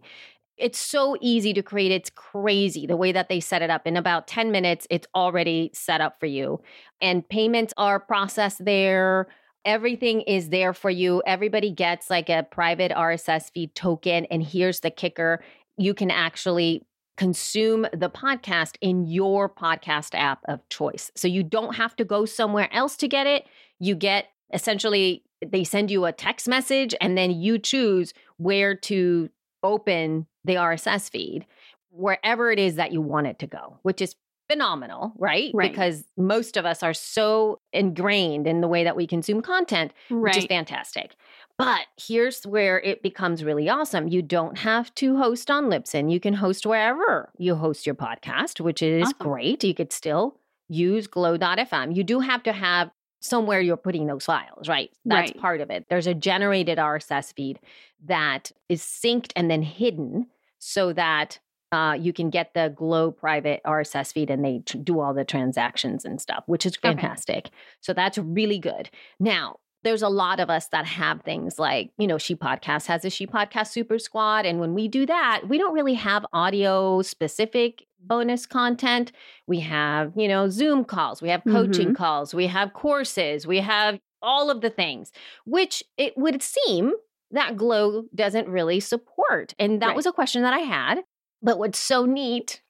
It's 0.58 0.80
so 0.80 1.18
easy 1.20 1.54
to 1.54 1.64
create. 1.64 1.92
It's 1.92 2.10
crazy 2.10 2.86
the 2.86 2.96
way 2.96 3.12
that 3.12 3.30
they 3.30 3.40
set 3.40 3.62
it 3.62 3.70
up. 3.70 3.86
In 3.86 3.98
about 3.98 4.28
10 4.28 4.52
minutes, 4.52 4.88
it's 4.90 5.08
already 5.14 5.72
set 5.74 6.02
up 6.02 6.20
for 6.20 6.28
you. 6.28 6.62
And 7.02 7.28
payments 7.28 7.74
are 7.78 8.00
processed 8.00 8.64
there. 8.64 9.28
Everything 9.66 10.22
is 10.22 10.50
there 10.50 10.74
for 10.74 10.90
you. 10.90 11.22
Everybody 11.26 11.72
gets 11.72 12.10
like 12.10 12.30
a 12.30 12.44
private 12.50 12.92
RSS 12.92 13.52
feed 13.52 13.76
token. 13.76 14.26
And 14.26 14.44
here's 14.44 14.80
the 14.80 14.92
kicker 14.92 15.44
you 15.78 15.94
can 15.94 16.12
actually 16.12 16.86
consume 17.18 17.86
the 17.94 18.10
podcast 18.10 18.76
in 18.82 19.06
your 19.06 19.50
podcast 19.50 20.16
app 20.16 20.40
of 20.46 20.68
choice. 20.70 21.12
So 21.16 21.28
you 21.28 21.44
don't 21.44 21.76
have 21.76 21.96
to 21.98 22.06
go 22.06 22.26
somewhere 22.26 22.70
else 22.74 22.96
to 22.98 23.08
get 23.08 23.28
it. 23.28 23.46
You 23.80 23.96
get 23.96 24.28
essentially, 24.54 25.24
they 25.46 25.64
send 25.64 25.92
you 25.92 26.06
a 26.06 26.12
text 26.12 26.48
message 26.48 26.96
and 27.00 27.18
then 27.18 27.32
you 27.32 27.60
choose 27.60 28.14
where 28.38 28.76
to 28.76 29.30
open 29.64 30.28
the 30.44 30.56
RSS 30.56 31.10
feed, 31.10 31.46
wherever 31.92 32.52
it 32.52 32.60
is 32.60 32.76
that 32.76 32.92
you 32.92 33.02
want 33.02 33.28
it 33.28 33.40
to 33.40 33.48
go, 33.48 33.78
which 33.84 34.02
is 34.02 34.16
phenomenal, 34.52 35.14
right? 35.18 35.52
Right. 35.54 35.72
Because 35.72 36.04
most 36.18 36.58
of 36.58 36.66
us 36.66 36.84
are 36.84 36.94
so 36.94 37.60
ingrained 37.74 38.48
in 38.48 38.62
the 38.62 38.68
way 38.68 38.84
that 38.84 38.96
we 38.96 39.08
consume 39.08 39.42
content 39.42 39.94
right. 40.10 40.22
which 40.22 40.38
is 40.38 40.46
fantastic. 40.46 41.16
But 41.58 41.82
here's 41.98 42.44
where 42.46 42.80
it 42.82 43.04
becomes 43.04 43.44
really 43.44 43.70
awesome. 43.70 44.08
You 44.08 44.22
don't 44.22 44.58
have 44.58 44.94
to 44.96 45.18
host 45.18 45.52
on 45.52 45.66
Libsyn. 45.66 46.12
You 46.12 46.20
can 46.20 46.34
host 46.34 46.66
wherever 46.66 47.30
you 47.38 47.56
host 47.56 47.86
your 47.86 47.96
podcast, 47.96 48.60
which 48.60 48.82
is 48.82 49.04
Awesome. 49.04 49.16
great. 49.20 49.64
You 49.64 49.76
could 49.76 49.94
still 49.94 50.38
use 50.68 51.08
glow.fm. 51.08 51.96
You 51.96 52.04
do 52.04 52.20
have 52.20 52.44
to 52.44 52.52
have 52.54 52.90
somewhere 53.20 53.62
you're 53.62 53.78
putting 53.78 54.08
those 54.08 54.26
files, 54.26 54.68
right? 54.68 54.90
That's 55.06 55.32
Right. 55.32 55.40
part 55.40 55.62
of 55.62 55.70
it. 55.70 55.86
There's 55.90 56.08
a 56.08 56.16
generated 56.16 56.80
RSS 56.80 57.32
feed 57.34 57.60
that 58.06 58.52
is 58.68 58.82
synced 58.82 59.32
and 59.36 59.52
then 59.52 59.62
hidden 59.62 60.28
so 60.58 60.92
that 60.94 61.40
uh, 61.72 61.98
you 62.00 62.12
can 62.14 62.30
get 62.30 62.54
the 62.54 62.74
Glow 62.76 63.12
private 63.12 63.62
RSS 63.66 64.14
feed 64.14 64.30
and 64.30 64.44
they 64.44 64.60
tr- 64.66 64.78
do 64.78 65.00
all 65.00 65.14
the 65.14 65.24
transactions 65.26 66.04
and 66.06 66.20
stuff, 66.20 66.44
which 66.48 66.66
is 66.66 66.78
Okay. 66.78 66.90
fantastic. 66.90 67.50
So 67.80 67.94
that's 67.94 68.18
really 68.18 68.60
good. 68.60 68.90
Now, 69.20 69.58
there's 69.84 70.04
a 70.04 70.10
lot 70.10 70.40
of 70.40 70.50
us 70.50 70.68
that 70.68 70.86
have 70.86 71.22
things 71.24 71.58
like, 71.58 71.92
you 71.98 72.06
know, 72.06 72.20
She 72.20 72.36
Podcast 72.36 72.86
has 72.86 73.04
a 73.04 73.10
She 73.10 73.26
Podcast 73.26 73.68
Super 73.70 73.98
Squad. 73.98 74.46
And 74.46 74.60
when 74.60 74.76
we 74.76 74.88
do 74.88 75.06
that, 75.08 75.42
we 75.48 75.58
don't 75.58 75.74
really 75.74 75.96
have 75.96 76.24
audio 76.34 77.02
specific 77.02 77.88
bonus 78.00 78.46
content. 78.46 79.12
We 79.48 79.60
have, 79.62 80.12
you 80.16 80.28
know, 80.28 80.50
Zoom 80.50 80.86
calls, 80.86 81.22
we 81.22 81.30
have 81.30 81.44
coaching 81.48 81.94
calls, 81.94 82.34
we 82.34 82.46
have 82.48 82.74
courses, 82.74 83.48
we 83.48 83.58
have 83.60 84.00
all 84.22 84.52
of 84.52 84.62
the 84.62 84.70
things, 84.70 85.12
which 85.46 85.84
it 85.98 86.16
would 86.16 86.44
seem 86.44 86.94
that 87.32 87.56
Glow 87.58 88.04
doesn't 88.14 88.48
really 88.50 88.80
support. 88.80 89.56
And 89.58 89.82
that 89.82 89.88
Right. 89.88 89.96
was 89.96 90.06
a 90.06 90.12
question 90.12 90.44
that 90.44 90.54
I 90.54 90.60
had. 90.60 91.00
But 91.42 91.58
what's 91.60 91.80
so 91.80 92.06
neat 92.06 92.62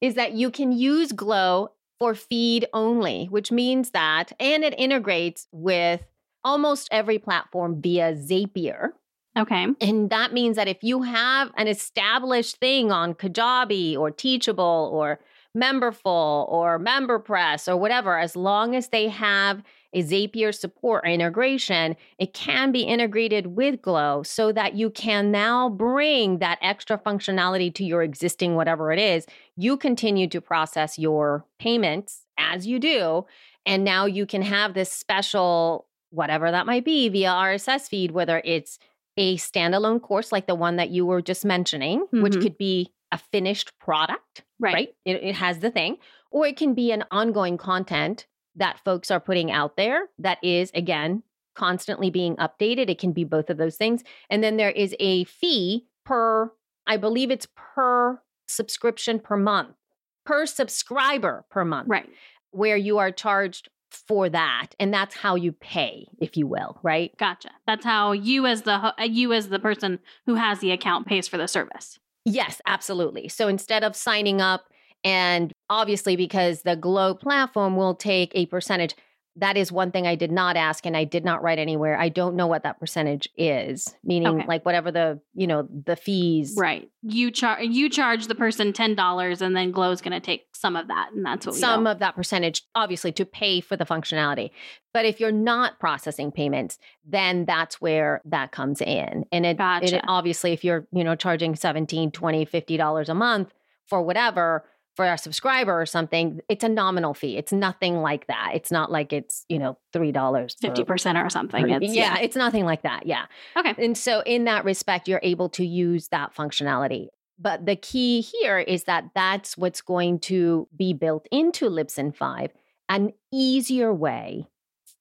is 0.00 0.14
that 0.14 0.32
you 0.32 0.50
can 0.50 0.72
use 0.72 1.12
Glow 1.12 1.72
for 1.98 2.14
feed 2.14 2.66
only, 2.72 3.26
which 3.26 3.52
means 3.52 3.90
that, 3.90 4.32
and 4.40 4.64
it 4.64 4.74
integrates 4.76 5.46
with 5.52 6.02
almost 6.44 6.88
every 6.90 7.18
platform 7.18 7.80
via 7.80 8.14
Zapier. 8.14 8.90
Okay. 9.38 9.68
And 9.80 10.10
that 10.10 10.32
means 10.32 10.56
that 10.56 10.68
if 10.68 10.82
you 10.82 11.02
have 11.02 11.52
an 11.56 11.68
established 11.68 12.56
thing 12.56 12.92
on 12.92 13.14
Kajabi 13.14 13.96
or 13.96 14.10
Teachable 14.10 14.90
or 14.92 15.20
Memberful 15.56 16.48
or 16.48 16.78
MemberPress 16.78 17.68
or 17.68 17.76
whatever, 17.76 18.18
as 18.18 18.36
long 18.36 18.74
as 18.74 18.88
they 18.88 19.08
have 19.08 19.62
a 19.92 20.02
Zapier 20.02 20.54
support 20.54 21.04
or 21.04 21.08
integration, 21.08 21.96
it 22.18 22.32
can 22.32 22.72
be 22.72 22.82
integrated 22.82 23.48
with 23.48 23.82
Glow 23.82 24.22
so 24.22 24.50
that 24.52 24.74
you 24.74 24.88
can 24.88 25.30
now 25.30 25.68
bring 25.68 26.38
that 26.38 26.58
extra 26.62 26.96
functionality 26.98 27.74
to 27.74 27.84
your 27.84 28.02
existing 28.02 28.56
whatever 28.56 28.92
it 28.92 28.98
is. 28.98 29.26
You 29.56 29.76
continue 29.76 30.26
to 30.28 30.40
process 30.40 30.98
your 30.98 31.44
payments 31.58 32.24
as 32.38 32.66
you 32.66 32.78
do. 32.78 33.26
And 33.66 33.84
now 33.84 34.06
you 34.06 34.26
can 34.26 34.42
have 34.42 34.74
this 34.74 34.90
special, 34.90 35.86
whatever 36.10 36.50
that 36.50 36.66
might 36.66 36.84
be, 36.84 37.08
via 37.08 37.28
RSS 37.28 37.88
feed, 37.88 38.12
whether 38.12 38.40
it's 38.44 38.78
a 39.16 39.36
standalone 39.36 40.00
course 40.00 40.32
like 40.32 40.46
the 40.46 40.54
one 40.54 40.76
that 40.76 40.90
you 40.90 41.04
were 41.04 41.20
just 41.20 41.44
mentioning, 41.44 42.00
mm-hmm. 42.00 42.22
which 42.22 42.40
could 42.40 42.56
be 42.56 42.90
a 43.12 43.18
finished 43.18 43.78
product, 43.78 44.42
right? 44.58 44.74
right? 44.74 44.94
It, 45.04 45.22
it 45.22 45.34
has 45.36 45.60
the 45.60 45.70
thing, 45.70 45.98
or 46.30 46.46
it 46.46 46.56
can 46.56 46.74
be 46.74 46.90
an 46.90 47.04
ongoing 47.10 47.56
content 47.58 48.26
that 48.56 48.80
folks 48.84 49.10
are 49.10 49.20
putting 49.20 49.50
out 49.50 49.76
there 49.76 50.08
that 50.18 50.38
is, 50.42 50.70
again, 50.74 51.22
constantly 51.54 52.10
being 52.10 52.36
updated. 52.36 52.88
It 52.90 52.98
can 52.98 53.12
be 53.12 53.24
both 53.24 53.50
of 53.50 53.58
those 53.58 53.76
things. 53.76 54.02
And 54.30 54.42
then 54.42 54.56
there 54.56 54.70
is 54.70 54.94
a 54.98 55.24
fee 55.24 55.86
per, 56.04 56.52
I 56.86 56.96
believe 56.96 57.30
it's 57.30 57.46
per 57.54 58.20
subscription 58.48 59.20
per 59.20 59.36
month, 59.36 59.76
per 60.24 60.46
subscriber 60.46 61.44
per 61.50 61.64
month. 61.64 61.88
Right. 61.88 62.08
Where 62.50 62.76
you 62.76 62.98
are 62.98 63.10
charged 63.10 63.68
for 63.92 64.28
that 64.30 64.68
and 64.80 64.92
that's 64.92 65.14
how 65.14 65.34
you 65.34 65.52
pay 65.52 66.06
if 66.18 66.36
you 66.36 66.46
will 66.46 66.78
right 66.82 67.14
gotcha 67.18 67.50
that's 67.66 67.84
how 67.84 68.12
you 68.12 68.46
as 68.46 68.62
the 68.62 68.72
uh, 68.72 68.92
you 69.02 69.34
as 69.34 69.50
the 69.50 69.58
person 69.58 69.98
who 70.24 70.34
has 70.34 70.60
the 70.60 70.70
account 70.70 71.06
pays 71.06 71.28
for 71.28 71.36
the 71.36 71.46
service 71.46 71.98
Yes, 72.24 72.60
absolutely. 72.66 73.28
So 73.28 73.48
instead 73.48 73.82
of 73.84 73.96
signing 73.96 74.40
up, 74.40 74.64
and 75.04 75.52
obviously 75.68 76.14
because 76.14 76.62
the 76.62 76.76
Glow 76.76 77.14
platform 77.14 77.76
will 77.76 77.94
take 77.94 78.30
a 78.34 78.46
percentage, 78.46 78.94
that 79.36 79.56
is 79.56 79.72
one 79.72 79.90
thing 79.90 80.06
I 80.06 80.14
did 80.14 80.30
not 80.30 80.56
ask 80.56 80.84
and 80.84 80.94
I 80.96 81.04
did 81.04 81.24
not 81.24 81.42
write 81.42 81.58
anywhere. 81.58 81.98
I 81.98 82.10
don't 82.10 82.36
know 82.36 82.46
what 82.46 82.64
that 82.64 82.78
percentage 82.78 83.28
is, 83.36 83.94
meaning 84.04 84.40
okay. 84.40 84.46
like 84.46 84.66
whatever 84.66 84.90
the, 84.90 85.20
you 85.34 85.46
know, 85.46 85.66
the 85.86 85.96
fees. 85.96 86.54
Right. 86.56 86.90
You 87.02 87.30
charge 87.30 87.64
you 87.64 87.88
charge 87.88 88.26
the 88.26 88.34
person 88.34 88.72
$10 88.72 89.40
and 89.40 89.56
then 89.56 89.70
Glow's 89.70 90.02
going 90.02 90.12
to 90.12 90.20
take 90.20 90.46
some 90.52 90.76
of 90.76 90.88
that 90.88 91.10
and 91.14 91.24
that's 91.24 91.46
what 91.46 91.54
Some 91.54 91.86
of 91.86 91.98
that 92.00 92.14
percentage 92.14 92.62
obviously 92.74 93.10
to 93.12 93.24
pay 93.24 93.60
for 93.60 93.76
the 93.76 93.86
functionality. 93.86 94.50
But 94.92 95.06
if 95.06 95.18
you're 95.18 95.32
not 95.32 95.80
processing 95.80 96.30
payments, 96.30 96.78
then 97.06 97.46
that's 97.46 97.80
where 97.80 98.20
that 98.26 98.52
comes 98.52 98.82
in. 98.82 99.24
And 99.32 99.46
it, 99.46 99.56
gotcha. 99.56 99.96
it 99.96 100.04
obviously 100.06 100.52
if 100.52 100.62
you're, 100.62 100.86
you 100.92 101.04
know, 101.04 101.14
charging 101.14 101.56
17, 101.56 102.10
20, 102.10 102.44
50 102.44 102.76
dollars 102.76 103.08
a 103.08 103.14
month 103.14 103.54
for 103.86 104.02
whatever, 104.02 104.64
for 104.94 105.06
a 105.06 105.16
subscriber 105.16 105.80
or 105.80 105.86
something, 105.86 106.40
it's 106.48 106.64
a 106.64 106.68
nominal 106.68 107.14
fee. 107.14 107.36
It's 107.36 107.52
nothing 107.52 108.02
like 108.02 108.26
that. 108.26 108.50
It's 108.54 108.70
not 108.70 108.90
like 108.90 109.12
it's, 109.12 109.44
you 109.48 109.58
know, 109.58 109.78
$3. 109.94 110.12
50% 110.12 111.24
or 111.24 111.30
something. 111.30 111.70
It's, 111.70 111.94
yeah, 111.94 112.16
yeah, 112.16 112.20
it's 112.20 112.36
nothing 112.36 112.64
like 112.64 112.82
that. 112.82 113.06
Yeah. 113.06 113.24
Okay. 113.56 113.74
And 113.78 113.96
so, 113.96 114.20
in 114.26 114.44
that 114.44 114.64
respect, 114.64 115.08
you're 115.08 115.20
able 115.22 115.48
to 115.50 115.64
use 115.64 116.08
that 116.08 116.34
functionality. 116.34 117.06
But 117.38 117.66
the 117.66 117.76
key 117.76 118.20
here 118.20 118.58
is 118.58 118.84
that 118.84 119.10
that's 119.14 119.56
what's 119.56 119.80
going 119.80 120.20
to 120.20 120.68
be 120.76 120.92
built 120.92 121.26
into 121.30 121.68
Libsyn 121.68 122.14
5 122.14 122.52
an 122.88 123.12
easier 123.32 123.92
way 123.92 124.46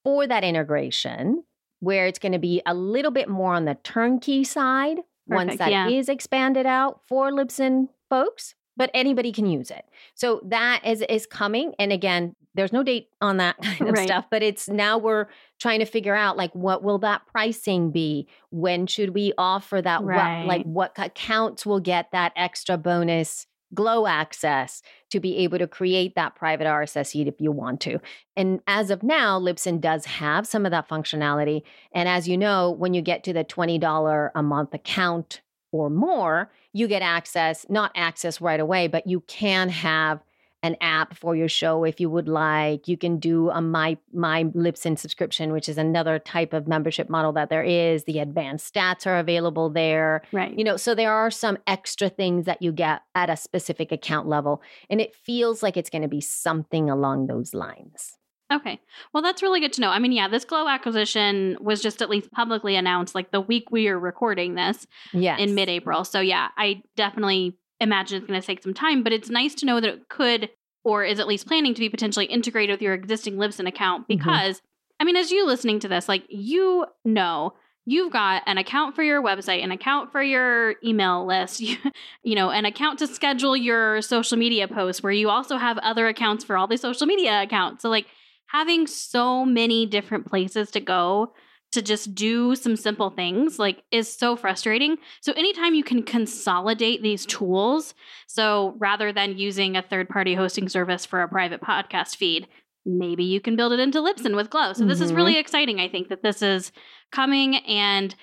for 0.04 0.26
that 0.26 0.44
integration 0.44 1.44
where 1.82 2.08
it's 2.08 2.20
going 2.20 2.32
to 2.32 2.40
be 2.40 2.62
a 2.66 2.74
little 2.74 3.12
bit 3.12 3.28
more 3.28 3.54
on 3.54 3.66
the 3.66 3.76
turnkey 3.84 4.44
side 4.44 4.98
Perfect, 5.28 5.48
once 5.48 5.58
that 5.58 5.72
yeah. 5.72 5.90
is 5.90 6.08
expanded 6.08 6.66
out 6.66 7.02
for 7.08 7.32
Libsyn 7.32 7.90
folks 8.10 8.56
but 8.78 8.90
anybody 8.94 9.32
can 9.32 9.46
use 9.46 9.72
it. 9.72 9.86
So 10.16 10.42
that 10.46 10.86
is 10.86 11.02
is 11.10 11.26
coming. 11.26 11.74
And 11.80 11.92
again, 11.92 12.36
there's 12.54 12.74
no 12.74 12.84
date 12.84 13.10
on 13.22 13.38
that 13.38 13.58
kind 13.62 13.90
of 13.90 13.96
right. 13.96 14.08
stuff, 14.08 14.26
but 14.30 14.44
it's 14.44 14.68
now 14.68 14.98
we're 14.98 15.28
trying 15.60 15.80
to 15.80 15.86
figure 15.86 16.16
out 16.16 16.38
like 16.38 16.54
what 16.54 16.84
will 16.84 17.00
that 17.00 17.22
pricing 17.28 17.92
be? 17.92 18.28
When 18.50 18.88
should 18.88 19.14
we 19.14 19.34
offer 19.38 19.82
that? 19.82 20.04
Right. 20.04 20.40
What, 20.40 20.48
like 20.48 20.66
what 20.66 20.94
accounts 20.98 21.66
will 21.66 21.80
get 21.80 22.12
that 22.12 22.34
extra 22.36 22.78
bonus 22.78 23.48
glow 23.74 24.06
access 24.06 24.82
to 25.10 25.20
be 25.20 25.38
able 25.38 25.58
to 25.58 25.68
create 25.68 26.16
that 26.16 26.36
private 26.36 26.68
RSS 26.68 27.12
feed 27.12 27.28
if 27.28 27.40
you 27.40 27.52
want 27.52 27.80
to. 27.82 28.00
And 28.36 28.62
as 28.68 28.92
of 28.92 29.04
now, 29.04 29.40
Libsyn 29.40 29.80
does 29.80 30.06
have 30.06 30.46
some 30.46 30.66
of 30.66 30.72
that 30.72 30.90
functionality. 30.90 31.62
And 31.94 32.10
as 32.10 32.28
you 32.28 32.38
know, 32.38 32.72
when 32.72 32.94
you 32.94 33.02
get 33.02 33.24
to 33.26 33.34
the 33.34 33.46
$20 33.46 34.32
a 34.36 34.44
month 34.44 34.74
account 34.74 35.42
or 35.72 35.90
more, 35.90 36.52
you 36.74 36.88
get 36.88 37.02
access, 37.02 37.66
not 37.70 37.92
access 37.96 38.42
right 38.42 38.60
away, 38.60 38.88
but 38.88 39.08
you 39.08 39.22
can 39.22 39.70
have 39.70 40.22
an 40.64 40.76
app 40.80 41.18
for 41.18 41.36
your 41.36 41.50
show 41.50 41.84
if 41.84 42.00
you 42.00 42.10
would 42.10 42.28
like. 42.28 42.88
You 42.88 42.98
can 42.98 43.18
do 43.18 43.50
a 43.50 43.62
my 43.62 43.98
my 44.14 44.44
Libsyn 44.44 44.98
subscription, 44.98 45.52
which 45.52 45.68
is 45.68 45.78
another 45.78 46.20
type 46.20 46.54
of 46.54 46.68
membership 46.68 47.10
model 47.10 47.32
that 47.34 47.50
there 47.50 47.64
is. 47.64 48.04
The 48.04 48.20
advanced 48.20 48.72
stats 48.72 49.08
are 49.08 49.18
available 49.18 49.70
there. 49.70 50.22
Right. 50.32 50.56
You 50.58 50.64
know, 50.64 50.78
so 50.78 50.94
there 50.94 51.12
are 51.12 51.32
some 51.32 51.58
extra 51.66 52.10
things 52.10 52.46
that 52.46 52.62
you 52.62 52.72
get 52.72 53.02
at 53.16 53.30
a 53.30 53.38
specific 53.38 53.92
account 53.92 54.28
level. 54.28 54.62
And 54.90 55.02
it 55.02 55.16
feels 55.16 55.64
like 55.64 55.78
it's 55.78 55.90
going 55.90 56.04
to 56.04 56.08
be 56.08 56.22
something 56.22 56.90
along 56.90 57.28
those 57.28 57.54
lines. 57.54 58.18
Okay. 58.52 58.82
Well, 59.14 59.24
that's 59.24 59.42
really 59.42 59.60
good 59.60 59.74
to 59.74 59.82
know. 59.82 59.90
I 59.90 60.00
mean, 60.00 60.12
yeah, 60.12 60.28
this 60.28 60.44
Glow 60.44 60.68
acquisition 60.68 61.58
was 61.62 61.82
just 61.82 62.02
at 62.02 62.10
least 62.10 62.32
publicly 62.32 62.76
announced 62.76 63.16
like 63.16 63.32
the 63.32 63.40
week 63.40 63.72
we 63.72 63.88
are 63.88 63.98
recording 63.98 64.56
this 64.56 64.88
yes. 65.14 65.40
in 65.40 65.56
mid 65.56 65.70
April. 65.70 66.04
So, 66.04 66.20
yeah, 66.20 66.50
I 66.58 66.84
definitely 66.96 67.58
imagine 67.80 68.18
it's 68.18 68.28
going 68.28 68.40
to 68.40 68.46
take 68.46 68.62
some 68.62 68.74
time, 68.74 69.04
but 69.04 69.14
it's 69.14 69.30
nice 69.30 69.56
to 69.56 69.66
know 69.66 69.80
that 69.80 69.90
it 69.90 70.10
could 70.10 70.50
or 70.84 71.04
is 71.04 71.20
at 71.20 71.28
least 71.28 71.48
planning 71.48 71.74
to 71.74 71.80
be 71.80 71.90
potentially 71.90 72.26
integrated 72.26 72.74
with 72.74 72.82
your 72.82 72.94
existing 72.94 73.36
Libsyn 73.36 73.68
account 73.68 74.04
mm-hmm. 74.04 74.18
because, 74.18 74.58
mm-hmm. 74.58 75.02
I 75.02 75.04
mean, 75.06 75.16
as 75.16 75.32
you 75.32 75.46
listening 75.46 75.80
to 75.80 75.88
this, 75.88 76.10
like 76.10 76.24
you 76.30 76.86
know, 77.06 77.54
you've 77.86 78.12
got 78.12 78.44
an 78.46 78.58
account 78.58 78.96
for 78.96 79.04
your 79.04 79.22
website, 79.22 79.64
an 79.64 79.72
account 79.72 80.12
for 80.12 80.22
your 80.22 80.76
email 80.84 81.26
list, 81.26 81.60
you, 81.62 81.78
you 82.24 82.36
know, 82.36 82.50
an 82.50 82.66
account 82.66 83.00
to 83.00 83.08
schedule 83.08 83.56
your 83.56 84.02
social 84.02 84.38
media 84.38 84.68
posts 84.68 85.02
where 85.02 85.12
you 85.12 85.30
also 85.30 85.58
have 85.58 85.78
other 85.80 86.08
accounts 86.08 86.44
for 86.44 86.58
all 86.58 86.68
the 86.68 86.78
social 86.78 87.08
media 87.08 87.42
accounts. 87.42 87.82
So, 87.82 87.90
like, 87.90 88.08
having 88.52 88.88
so 88.88 89.46
many 89.46 89.86
different 89.86 90.26
places 90.26 90.72
to 90.72 90.80
go 90.80 91.34
to 91.72 91.82
just 91.82 92.14
do 92.14 92.54
some 92.54 92.76
simple 92.76 93.10
things 93.10 93.58
like 93.58 93.82
is 93.92 94.14
so 94.14 94.36
frustrating. 94.36 94.98
So 95.22 95.32
anytime 95.34 95.74
you 95.74 95.86
can 95.86 96.04
consolidate 96.04 97.02
these 97.02 97.26
tools, 97.26 97.94
so 98.28 98.76
rather 98.78 99.14
than 99.14 99.38
using 99.38 99.78
a 99.78 99.82
third-party 99.82 100.36
hosting 100.36 100.68
service 100.68 101.06
for 101.06 101.22
a 101.22 101.30
private 101.30 101.62
podcast 101.62 102.18
feed, 102.18 102.48
maybe 102.86 103.24
you 103.24 103.40
can 103.40 103.56
build 103.56 103.72
it 103.72 103.80
into 103.80 104.00
Libsyn 104.00 104.36
with 104.36 104.50
Glow. 104.50 104.74
So 104.74 104.82
mm-hmm. 104.82 104.90
this 104.90 105.00
is 105.00 105.14
really 105.14 105.34
mm-hmm. 105.34 105.40
exciting. 105.40 105.80
I 105.80 105.88
think 105.88 106.10
that 106.10 106.24
this 106.24 106.42
is 106.42 106.74
coming 107.12 107.56
and 107.58 108.14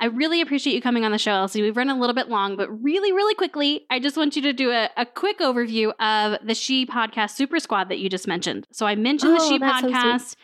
I 0.00 0.06
really 0.06 0.40
appreciate 0.40 0.74
you 0.74 0.80
coming 0.80 1.04
on 1.04 1.10
the 1.10 1.18
show, 1.18 1.32
Elsie. 1.32 1.60
We've 1.60 1.76
run 1.76 1.90
a 1.90 1.98
little 1.98 2.14
bit 2.14 2.28
long, 2.28 2.56
but 2.56 2.68
really, 2.82 3.12
really 3.12 3.34
quickly, 3.34 3.84
I 3.90 3.98
just 3.98 4.16
want 4.16 4.36
you 4.36 4.42
to 4.42 4.52
do 4.52 4.70
a, 4.70 4.88
a 4.96 5.04
quick 5.04 5.40
overview 5.40 5.92
of 5.98 6.38
the 6.46 6.54
She 6.54 6.86
Podcast 6.86 7.30
Super 7.30 7.58
Squad 7.58 7.88
that 7.88 7.98
you 7.98 8.08
just 8.08 8.28
mentioned. 8.28 8.66
So 8.70 8.86
I 8.86 8.94
mentioned 8.94 9.32
oh, 9.32 9.38
the 9.38 9.48
She 9.48 9.58
Podcast 9.58 10.30
so 10.30 10.36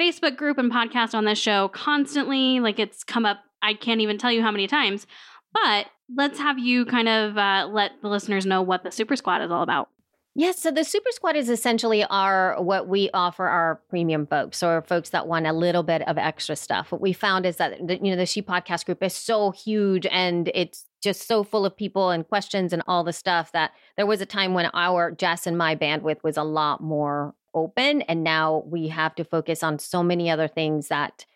Facebook 0.00 0.36
group 0.36 0.58
and 0.58 0.70
podcast 0.70 1.14
on 1.14 1.24
this 1.24 1.38
show 1.38 1.68
constantly. 1.68 2.60
Like 2.60 2.78
it's 2.78 3.02
come 3.02 3.26
up, 3.26 3.40
I 3.60 3.74
can't 3.74 4.00
even 4.00 4.18
tell 4.18 4.30
you 4.30 4.42
how 4.42 4.52
many 4.52 4.68
times. 4.68 5.06
But 5.52 5.86
let's 6.14 6.38
have 6.38 6.58
you 6.58 6.86
kind 6.86 7.08
of 7.08 7.36
uh, 7.36 7.68
let 7.70 7.92
the 8.02 8.08
listeners 8.08 8.46
know 8.46 8.62
what 8.62 8.84
the 8.84 8.90
Super 8.90 9.16
Squad 9.16 9.42
is 9.42 9.50
all 9.50 9.62
about. 9.62 9.88
Yes, 10.34 10.60
so 10.60 10.70
the 10.70 10.82
Super 10.82 11.10
Squad 11.10 11.36
is 11.36 11.50
essentially 11.50 12.04
our 12.04 12.56
what 12.62 12.88
we 12.88 13.10
offer 13.12 13.46
our 13.46 13.82
premium 13.90 14.26
folks 14.26 14.62
or 14.62 14.80
folks 14.80 15.10
that 15.10 15.26
want 15.26 15.46
a 15.46 15.52
little 15.52 15.82
bit 15.82 16.00
of 16.08 16.16
extra 16.16 16.56
stuff. 16.56 16.90
What 16.90 17.02
we 17.02 17.12
found 17.12 17.44
is 17.44 17.56
that 17.56 17.78
you 18.02 18.10
know 18.10 18.16
the 18.16 18.24
She 18.24 18.40
Podcast 18.40 18.86
group 18.86 19.02
is 19.02 19.14
so 19.14 19.50
huge 19.50 20.06
and 20.06 20.50
it's 20.54 20.86
just 21.02 21.28
so 21.28 21.44
full 21.44 21.66
of 21.66 21.76
people 21.76 22.08
and 22.08 22.26
questions 22.26 22.72
and 22.72 22.82
all 22.86 23.04
the 23.04 23.12
stuff 23.12 23.52
that 23.52 23.72
there 23.96 24.06
was 24.06 24.22
a 24.22 24.26
time 24.26 24.54
when 24.54 24.70
our 24.72 25.10
Jess 25.10 25.46
and 25.46 25.58
my 25.58 25.76
bandwidth 25.76 26.22
was 26.22 26.38
a 26.38 26.44
lot 26.44 26.80
more 26.80 27.34
open 27.52 28.00
and 28.02 28.24
now 28.24 28.62
we 28.66 28.88
have 28.88 29.14
to 29.16 29.24
focus 29.24 29.62
on 29.62 29.78
so 29.78 30.02
many 30.02 30.30
other 30.30 30.48
things 30.48 30.88
that 30.88 31.26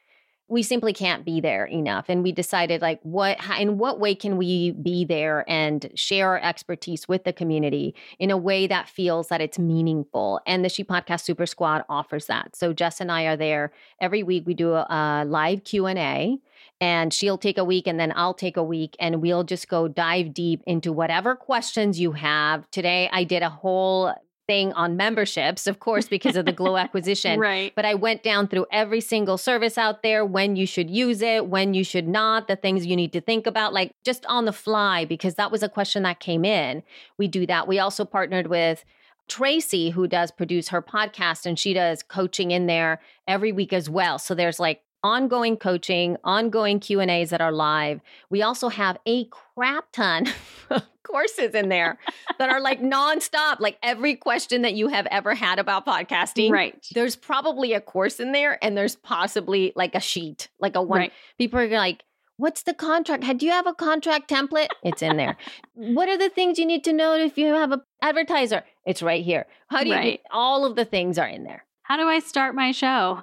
we 0.48 0.62
simply 0.62 0.92
can't 0.92 1.24
be 1.24 1.40
there 1.40 1.64
enough 1.64 2.06
and 2.08 2.22
we 2.22 2.30
decided 2.30 2.80
like 2.80 3.00
what 3.02 3.38
in 3.58 3.78
what 3.78 3.98
way 3.98 4.14
can 4.14 4.36
we 4.36 4.70
be 4.70 5.04
there 5.04 5.44
and 5.48 5.90
share 5.94 6.28
our 6.28 6.40
expertise 6.40 7.08
with 7.08 7.24
the 7.24 7.32
community 7.32 7.94
in 8.18 8.30
a 8.30 8.36
way 8.36 8.66
that 8.66 8.88
feels 8.88 9.28
that 9.28 9.40
it's 9.40 9.58
meaningful 9.58 10.40
and 10.46 10.64
the 10.64 10.68
she 10.68 10.84
podcast 10.84 11.22
super 11.22 11.46
squad 11.46 11.84
offers 11.88 12.26
that 12.26 12.54
so 12.54 12.72
jess 12.72 13.00
and 13.00 13.10
i 13.10 13.24
are 13.24 13.36
there 13.36 13.72
every 14.00 14.22
week 14.22 14.44
we 14.46 14.54
do 14.54 14.72
a, 14.72 14.86
a 14.88 15.24
live 15.26 15.64
q&a 15.64 16.38
and 16.80 17.12
she'll 17.12 17.38
take 17.38 17.58
a 17.58 17.64
week 17.64 17.86
and 17.86 17.98
then 17.98 18.12
I'll 18.14 18.34
take 18.34 18.56
a 18.56 18.62
week 18.62 18.96
and 19.00 19.22
we'll 19.22 19.44
just 19.44 19.68
go 19.68 19.88
dive 19.88 20.34
deep 20.34 20.62
into 20.66 20.92
whatever 20.92 21.34
questions 21.34 21.98
you 21.98 22.12
have. 22.12 22.70
Today 22.70 23.08
I 23.12 23.24
did 23.24 23.42
a 23.42 23.48
whole 23.48 24.14
thing 24.46 24.72
on 24.74 24.96
memberships, 24.96 25.66
of 25.66 25.80
course, 25.80 26.08
because 26.08 26.36
of 26.36 26.46
the 26.46 26.52
Glow 26.52 26.76
acquisition. 26.84 27.40
right. 27.40 27.72
But 27.74 27.84
I 27.84 27.94
went 27.94 28.22
down 28.22 28.48
through 28.48 28.66
every 28.70 29.00
single 29.00 29.38
service 29.38 29.76
out 29.78 30.02
there, 30.02 30.24
when 30.24 30.56
you 30.56 30.66
should 30.66 30.90
use 30.90 31.22
it, 31.22 31.46
when 31.46 31.74
you 31.74 31.84
should 31.84 32.08
not, 32.08 32.48
the 32.48 32.56
things 32.56 32.86
you 32.86 32.96
need 32.96 33.12
to 33.12 33.20
think 33.20 33.46
about, 33.46 33.72
like 33.72 33.92
just 34.04 34.24
on 34.26 34.44
the 34.44 34.52
fly, 34.52 35.04
because 35.04 35.34
that 35.34 35.50
was 35.50 35.62
a 35.62 35.68
question 35.68 36.02
that 36.04 36.20
came 36.20 36.44
in. 36.44 36.82
We 37.18 37.28
do 37.28 37.46
that. 37.46 37.68
We 37.68 37.78
also 37.78 38.04
partnered 38.04 38.46
with 38.46 38.84
Tracy, 39.28 39.90
who 39.90 40.06
does 40.06 40.30
produce 40.30 40.68
her 40.68 40.80
podcast, 40.80 41.46
and 41.46 41.58
she 41.58 41.72
does 41.74 42.02
coaching 42.02 42.52
in 42.52 42.66
there 42.66 43.00
every 43.26 43.52
week 43.52 43.72
as 43.72 43.90
well. 43.90 44.18
So 44.18 44.34
there's 44.34 44.60
like 44.60 44.82
ongoing 45.02 45.56
coaching, 45.56 46.16
ongoing 46.24 46.80
Q&As 46.80 47.30
that 47.30 47.40
are 47.40 47.52
live. 47.52 48.00
We 48.30 48.42
also 48.42 48.68
have 48.68 48.98
a 49.06 49.26
crap 49.26 49.92
ton 49.92 50.26
of 50.70 50.82
courses 51.06 51.54
in 51.54 51.68
there 51.68 51.98
that 52.38 52.48
are 52.50 52.60
like 52.60 52.80
nonstop, 52.80 53.60
like 53.60 53.78
every 53.82 54.14
question 54.16 54.62
that 54.62 54.74
you 54.74 54.88
have 54.88 55.06
ever 55.06 55.34
had 55.34 55.58
about 55.58 55.86
podcasting. 55.86 56.50
Right. 56.50 56.84
There's 56.94 57.16
probably 57.16 57.72
a 57.72 57.80
course 57.80 58.18
in 58.20 58.32
there 58.32 58.58
and 58.64 58.76
there's 58.76 58.96
possibly 58.96 59.72
like 59.76 59.94
a 59.94 60.00
sheet, 60.00 60.48
like 60.60 60.74
a 60.76 60.82
one. 60.82 60.98
Right. 61.00 61.12
People 61.38 61.60
are 61.60 61.68
like, 61.68 62.02
What's 62.38 62.64
the 62.64 62.74
contract? 62.74 63.24
Do 63.38 63.46
you 63.46 63.52
have 63.52 63.66
a 63.66 63.72
contract 63.72 64.28
template? 64.28 64.68
It's 64.82 65.00
in 65.00 65.16
there. 65.16 65.38
what 65.72 66.06
are 66.10 66.18
the 66.18 66.28
things 66.28 66.58
you 66.58 66.66
need 66.66 66.84
to 66.84 66.92
know 66.92 67.14
if 67.14 67.38
you 67.38 67.46
have 67.54 67.72
an 67.72 67.80
advertiser? 68.02 68.62
It's 68.84 69.02
right 69.02 69.24
here. 69.24 69.46
How 69.68 69.82
do 69.82 69.88
you 69.88 69.94
Right. 69.94 70.20
all 70.30 70.66
of 70.66 70.76
the 70.76 70.84
things 70.84 71.16
are 71.18 71.26
in 71.26 71.44
there. 71.44 71.64
How 71.82 71.96
do 71.96 72.02
I 72.02 72.18
start 72.18 72.54
my 72.54 72.72
show? 72.72 73.22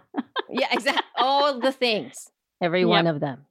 Yeah, 0.50 0.68
exactly. 0.72 1.04
all 1.18 1.60
the 1.60 1.72
things. 1.72 2.32
Every 2.60 2.80
Yep. 2.88 2.88
one 2.90 3.06
of 3.08 3.20
them. 3.20 3.46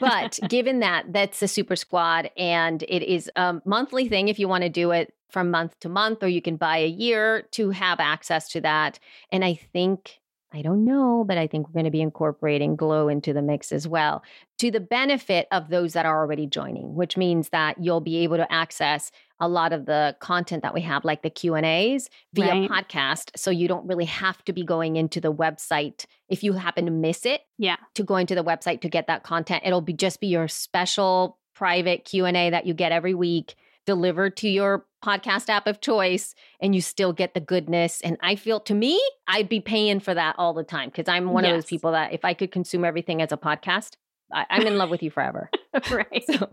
But 0.00 0.38
given 0.48 0.80
that 0.80 1.12
that's 1.12 1.40
the 1.40 1.48
super 1.48 1.76
squad 1.76 2.30
and 2.36 2.82
it 2.82 3.02
is 3.02 3.30
a 3.36 3.60
monthly 3.64 4.08
thing 4.08 4.28
if 4.28 4.38
you 4.38 4.48
want 4.48 4.62
to 4.62 4.68
do 4.68 4.90
it 4.90 5.12
from 5.30 5.50
month 5.50 5.78
to 5.80 5.88
month, 5.88 6.22
or 6.22 6.28
you 6.28 6.40
can 6.40 6.56
buy 6.56 6.78
a 6.78 6.86
year 6.86 7.42
to 7.50 7.70
have 7.70 8.00
access 8.00 8.48
to 8.50 8.60
that. 8.60 8.98
And 9.30 9.44
I 9.44 9.54
think, 9.54 10.18
I 10.52 10.62
don't 10.62 10.84
know, 10.84 11.24
but 11.26 11.38
I 11.38 11.46
think 11.46 11.66
we're 11.66 11.74
going 11.74 11.84
to 11.86 11.90
be 11.90 12.00
incorporating 12.00 12.76
Glow 12.76 13.08
into 13.08 13.32
the 13.32 13.42
mix 13.42 13.72
as 13.72 13.86
well 13.88 14.22
to 14.58 14.70
the 14.70 14.80
benefit 14.80 15.48
of 15.50 15.68
those 15.68 15.92
that 15.94 16.06
are 16.06 16.18
already 16.18 16.46
joining, 16.46 16.94
which 16.94 17.16
means 17.16 17.48
that 17.50 17.82
you'll 17.82 18.00
be 18.00 18.18
able 18.18 18.36
to 18.36 18.50
access 18.50 19.10
a 19.40 19.48
lot 19.48 19.72
of 19.72 19.86
the 19.86 20.16
content 20.20 20.62
that 20.62 20.72
we 20.72 20.80
have, 20.82 21.04
like 21.04 21.22
the 21.22 21.30
Q 21.30 21.56
and 21.56 21.66
A's 21.66 22.08
via 22.32 22.48
Right. 22.48 22.70
podcast. 22.70 23.30
So 23.36 23.50
you 23.50 23.68
don't 23.68 23.86
really 23.86 24.06
have 24.06 24.42
to 24.44 24.52
be 24.52 24.64
going 24.64 24.96
into 24.96 25.20
the 25.20 25.32
website 25.32 26.06
if 26.28 26.42
you 26.42 26.52
happen 26.54 26.86
to 26.86 26.90
miss 26.90 27.26
it 27.26 27.42
yeah. 27.58 27.76
to 27.94 28.02
go 28.02 28.16
into 28.16 28.34
the 28.34 28.44
website 28.44 28.80
to 28.82 28.88
get 28.88 29.08
that 29.08 29.24
content. 29.24 29.64
It'll 29.66 29.80
be 29.80 29.92
just 29.92 30.20
be 30.20 30.28
your 30.28 30.48
special 30.48 31.38
private 31.54 32.04
Q&A 32.04 32.50
that 32.50 32.66
you 32.66 32.72
get 32.72 32.92
every 32.92 33.14
week 33.14 33.56
delivered 33.86 34.36
to 34.38 34.48
your 34.48 34.84
podcast 35.04 35.48
app 35.48 35.66
of 35.66 35.80
choice 35.80 36.34
and 36.60 36.74
you 36.74 36.80
still 36.80 37.12
get 37.12 37.32
the 37.34 37.40
goodness 37.40 38.00
and 38.00 38.16
I 38.20 38.34
feel 38.34 38.58
to 38.60 38.74
me 38.74 39.00
I'd 39.28 39.48
be 39.48 39.60
paying 39.60 40.00
for 40.00 40.12
that 40.12 40.34
all 40.38 40.52
the 40.52 40.64
time 40.64 40.88
because 40.88 41.06
I'm 41.06 41.30
one 41.30 41.44
of 41.44 41.52
those 41.52 41.66
people 41.66 41.92
that 41.92 42.12
if 42.12 42.24
I 42.24 42.34
could 42.34 42.50
consume 42.50 42.84
everything 42.84 43.22
as 43.22 43.30
a 43.30 43.36
podcast 43.36 43.92
I, 44.32 44.46
I'm 44.50 44.66
in 44.66 44.76
love 44.76 44.90
with 44.90 45.02
you 45.02 45.10
forever. 45.10 45.50
right. 45.90 46.24
So, 46.26 46.50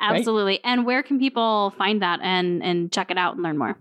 Absolutely. 0.00 0.62
And 0.64 0.84
where 0.84 1.02
can 1.02 1.18
people 1.18 1.72
find 1.78 2.02
that 2.02 2.20
and 2.22 2.62
and 2.62 2.92
check 2.92 3.10
it 3.10 3.18
out 3.18 3.34
and 3.34 3.42
learn 3.42 3.58
more? 3.58 3.78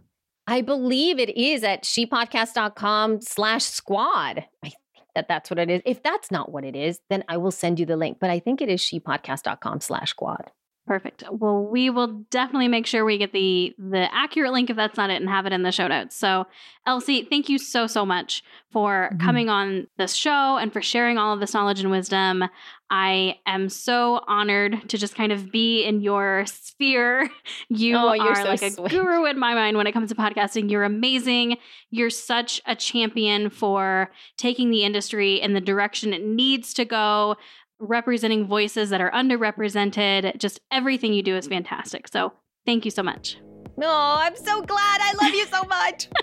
I 0.48 0.62
believe 0.62 1.20
it 1.20 1.36
is 1.38 1.64
at 1.64 1.84
shepodcast.com 1.84 3.22
slash 3.22 3.66
squad. 3.66 4.46
I 4.64 4.70
think 4.70 5.06
that 5.14 5.28
that's 5.28 5.50
what 5.50 5.60
it 5.60 5.70
is. 5.70 5.82
If 5.86 6.02
that's 6.04 6.32
not 6.32 6.52
what 6.52 6.64
it 6.64 6.76
is, 6.76 7.02
then 7.10 7.24
I 7.28 7.38
will 7.38 7.52
send 7.52 7.80
you 7.80 7.86
the 7.86 7.98
link. 7.98 8.18
But 8.20 8.30
I 8.30 8.40
think 8.40 8.62
it 8.62 8.70
is 8.70 8.82
shepodcast.com 8.82 9.82
slash 9.82 10.12
squad. 10.12 10.52
Perfect. 10.88 11.22
Well, 11.30 11.66
we 11.66 11.90
will 11.90 12.24
definitely 12.32 12.70
make 12.70 12.88
sure 12.88 13.04
we 13.04 13.18
get 13.18 13.34
the 13.34 13.76
the 13.78 14.08
accurate 14.16 14.54
link 14.54 14.70
if 14.70 14.78
that's 14.78 14.96
not 14.96 15.10
it 15.10 15.20
and 15.22 15.28
have 15.30 15.46
it 15.46 15.52
in 15.52 15.64
the 15.64 15.72
show 15.74 15.86
notes. 15.88 16.16
So, 16.16 16.48
Elsie, 16.86 17.24
thank 17.30 17.50
you 17.50 17.58
so 17.58 17.88
so 17.88 18.06
much 18.06 18.42
for 18.72 19.10
Mhm. 19.14 19.20
coming 19.20 19.50
on 19.50 19.88
this 19.98 20.14
show 20.14 20.56
and 20.56 20.72
for 20.72 20.82
sharing 20.82 21.18
all 21.18 21.34
of 21.34 21.42
this 21.42 21.54
knowledge 21.54 21.82
and 21.82 21.92
wisdom. 21.92 22.46
I 22.90 23.38
am 23.46 23.68
so 23.68 24.22
honored 24.28 24.88
to 24.88 24.98
just 24.98 25.14
kind 25.14 25.34
of 25.34 25.52
be 25.52 25.84
in 25.84 26.00
your 26.00 26.46
sphere. 26.46 27.30
You 27.70 27.98
Oh, 27.98 28.14
you're 28.14 28.30
are 28.30 28.36
so 28.36 28.44
like 28.50 28.62
a 28.62 28.72
sweet. 28.72 28.92
guru 28.92 29.26
in 29.26 29.38
my 29.38 29.54
mind 29.56 29.76
when 29.76 29.88
it 29.88 29.92
comes 29.92 30.08
to 30.10 30.16
podcasting. 30.16 30.72
You're 30.72 30.86
amazing. 30.86 31.58
You're 31.92 32.10
such 32.10 32.62
a 32.66 32.76
champion 32.78 33.50
for 33.50 34.10
taking 34.38 34.70
the 34.70 34.84
industry 34.86 35.42
in 35.42 35.52
the 35.54 35.60
direction 35.60 36.14
it 36.14 36.24
needs 36.24 36.74
to 36.76 36.86
go 36.86 37.36
representing 37.80 38.48
voices 38.48 38.90
that 38.90 39.02
are 39.02 39.12
underrepresented. 39.12 40.38
Just 40.38 40.60
everything 40.72 41.14
you 41.14 41.24
do 41.24 41.36
is 41.36 41.48
fantastic. 41.48 42.08
So 42.08 42.34
thank 42.66 42.86
you 42.86 42.92
so 42.92 43.04
much. 43.04 43.38
No, 43.78 43.92
I'm 43.92 44.36
so 44.36 44.62
glad. 44.64 45.02
I 45.02 45.14
love 45.22 45.34
you 45.36 45.46
so 45.46 45.64
much. 45.64 46.08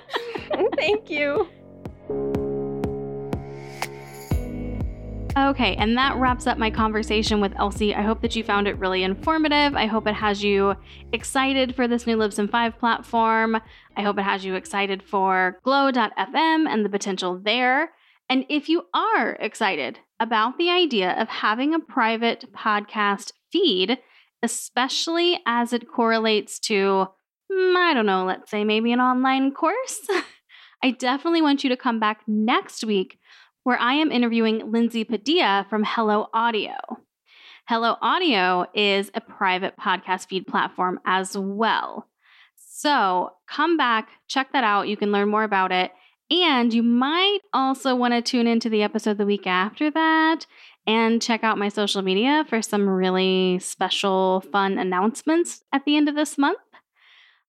Thank 0.76 1.10
you. 1.10 1.48
Okay, 5.36 5.74
and 5.76 5.96
that 5.96 6.16
wraps 6.16 6.46
up 6.46 6.58
my 6.58 6.70
conversation 6.70 7.40
with 7.40 7.52
Elsie. 7.56 7.94
I 7.94 8.02
hope 8.02 8.22
that 8.22 8.36
you 8.36 8.44
found 8.44 8.68
it 8.68 8.78
really 8.78 9.02
informative. 9.02 9.74
I 9.74 9.86
hope 9.86 10.06
it 10.06 10.14
has 10.14 10.44
you 10.44 10.76
excited 11.12 11.74
for 11.74 11.88
this 11.88 12.06
new 12.06 12.16
Libsyn 12.16 12.48
5 12.48 12.78
platform. 12.78 13.60
I 13.96 14.02
hope 14.02 14.16
it 14.18 14.22
has 14.22 14.44
you 14.44 14.54
excited 14.54 15.02
for 15.02 15.58
Glow.fm 15.64 16.68
and 16.68 16.84
the 16.84 16.88
potential 16.88 17.40
there. 17.42 17.90
And 18.28 18.44
if 18.48 18.68
you 18.68 18.86
are 18.94 19.32
excited 19.40 19.98
about 20.20 20.58
the 20.58 20.70
idea 20.70 21.12
of 21.20 21.28
having 21.28 21.74
a 21.74 21.80
private 21.80 22.52
podcast 22.52 23.32
feed, 23.50 23.98
especially 24.42 25.40
as 25.46 25.72
it 25.72 25.90
correlates 25.90 26.58
to, 26.60 27.08
mm, 27.52 27.76
I 27.76 27.92
don't 27.94 28.06
know, 28.06 28.24
let's 28.24 28.50
say 28.50 28.64
maybe 28.64 28.92
an 28.92 29.00
online 29.00 29.52
course, 29.52 30.00
I 30.82 30.90
definitely 30.90 31.42
want 31.42 31.64
you 31.64 31.70
to 31.70 31.76
come 31.76 31.98
back 31.98 32.20
next 32.26 32.84
week 32.84 33.18
where 33.62 33.78
I 33.78 33.94
am 33.94 34.12
interviewing 34.12 34.70
Lindsay 34.70 35.04
Padilla 35.04 35.66
from 35.70 35.84
Hello 35.86 36.28
Audio. 36.34 36.74
Hello 37.66 37.96
Audio 38.02 38.66
is 38.74 39.10
a 39.14 39.22
private 39.22 39.74
podcast 39.78 40.28
feed 40.28 40.46
platform 40.46 41.00
as 41.06 41.36
well. 41.36 42.06
So 42.56 43.30
come 43.48 43.78
back, 43.78 44.08
check 44.28 44.52
that 44.52 44.64
out. 44.64 44.88
You 44.88 44.98
can 44.98 45.12
learn 45.12 45.30
more 45.30 45.44
about 45.44 45.72
it. 45.72 45.90
And 46.30 46.72
you 46.72 46.82
might 46.82 47.40
also 47.52 47.94
want 47.94 48.14
to 48.14 48.22
tune 48.22 48.46
into 48.46 48.70
the 48.70 48.82
episode 48.82 49.18
the 49.18 49.26
week 49.26 49.46
after 49.46 49.90
that 49.90 50.46
and 50.86 51.20
check 51.20 51.44
out 51.44 51.58
my 51.58 51.68
social 51.68 52.02
media 52.02 52.44
for 52.48 52.62
some 52.62 52.88
really 52.88 53.58
special, 53.58 54.42
fun 54.52 54.78
announcements 54.78 55.62
at 55.72 55.84
the 55.84 55.96
end 55.96 56.08
of 56.08 56.14
this 56.14 56.38
month. 56.38 56.58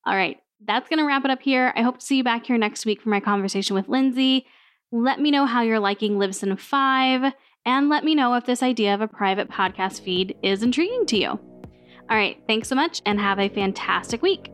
All 0.05 0.15
right, 0.15 0.37
that's 0.65 0.89
going 0.89 0.99
to 0.99 1.05
wrap 1.05 1.25
it 1.25 1.31
up 1.31 1.41
here. 1.41 1.73
I 1.75 1.81
hope 1.81 1.99
to 1.99 2.05
see 2.05 2.17
you 2.17 2.23
back 2.23 2.45
here 2.45 2.57
next 2.57 2.85
week 2.85 3.01
for 3.01 3.09
my 3.09 3.19
conversation 3.19 3.75
with 3.75 3.89
Lindsay. 3.89 4.45
Let 4.91 5.19
me 5.19 5.31
know 5.31 5.45
how 5.45 5.61
you're 5.61 5.79
liking 5.79 6.17
Libsyn 6.17 6.57
5, 6.57 7.33
and 7.65 7.89
let 7.89 8.03
me 8.03 8.13
know 8.13 8.35
if 8.35 8.45
this 8.45 8.61
idea 8.61 8.93
of 8.93 9.01
a 9.01 9.07
private 9.07 9.49
podcast 9.49 10.01
feed 10.01 10.35
is 10.43 10.63
intriguing 10.63 11.05
to 11.07 11.17
you. 11.17 11.29
All 11.29 12.15
right, 12.15 12.37
thanks 12.47 12.69
so 12.69 12.75
much, 12.75 13.01
and 13.05 13.19
have 13.19 13.39
a 13.39 13.49
fantastic 13.49 14.21
week. 14.21 14.51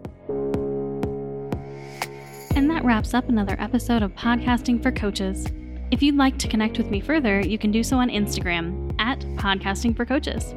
And 2.56 2.70
that 2.70 2.84
wraps 2.84 3.14
up 3.14 3.30
another 3.30 3.56
episode 3.60 4.04
of 4.04 4.14
Podcasting 4.14 4.84
for 4.84 4.92
Coaches. 4.92 5.48
If 5.90 6.04
you'd 6.04 6.18
like 6.18 6.38
to 6.40 6.50
connect 6.50 6.78
with 6.78 6.92
me 6.92 7.00
further, 7.00 7.40
you 7.40 7.58
can 7.58 7.72
do 7.72 7.82
so 7.82 7.98
on 7.98 8.10
Instagram 8.10 8.94
at 9.00 9.20
Podcasting 9.38 9.96
for 9.96 10.06
Coaches. 10.06 10.54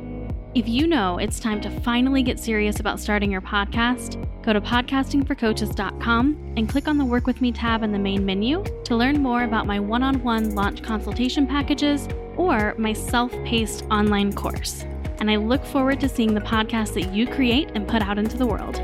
If 0.55 0.69
you 0.69 0.89
know 0.89 1.19
it's 1.19 1.39
time 1.39 1.61
to 1.61 1.71
finally 1.81 2.23
get 2.23 2.41
serious 2.41 2.81
about 2.81 2.99
starting 2.99 3.31
your 3.31 3.41
podcast, 3.41 4.25
go 4.43 4.53
to 4.53 4.61
podcastingforcoaches.com 4.61 6.55
and 6.57 6.69
click 6.69 6.89
on 6.89 6.99
the 6.99 7.05
Work 7.05 7.27
With 7.29 7.41
Me 7.41 7.53
tab 7.53 7.85
in 7.85 7.93
the 7.93 7.99
main 7.99 8.27
menu 8.27 8.65
to 8.85 8.97
learn 8.97 9.23
more 9.23 9.45
about 9.45 9.67
my 9.67 9.79
one 9.79 10.03
on 10.03 10.21
one 10.23 10.55
launch 10.55 10.83
consultation 10.83 11.47
packages 11.47 12.09
or 12.37 12.75
my 12.77 12.93
self 12.93 13.33
paced 13.45 13.85
online 13.85 14.33
course. 14.33 14.85
And 15.21 15.31
I 15.31 15.37
look 15.37 15.65
forward 15.65 16.01
to 16.01 16.09
seeing 16.09 16.35
the 16.35 16.41
podcast 16.41 16.95
that 16.95 17.13
you 17.13 17.27
create 17.27 17.71
and 17.77 17.87
put 17.87 18.03
out 18.03 18.19
into 18.19 18.37
the 18.37 18.47
world. 18.47 18.81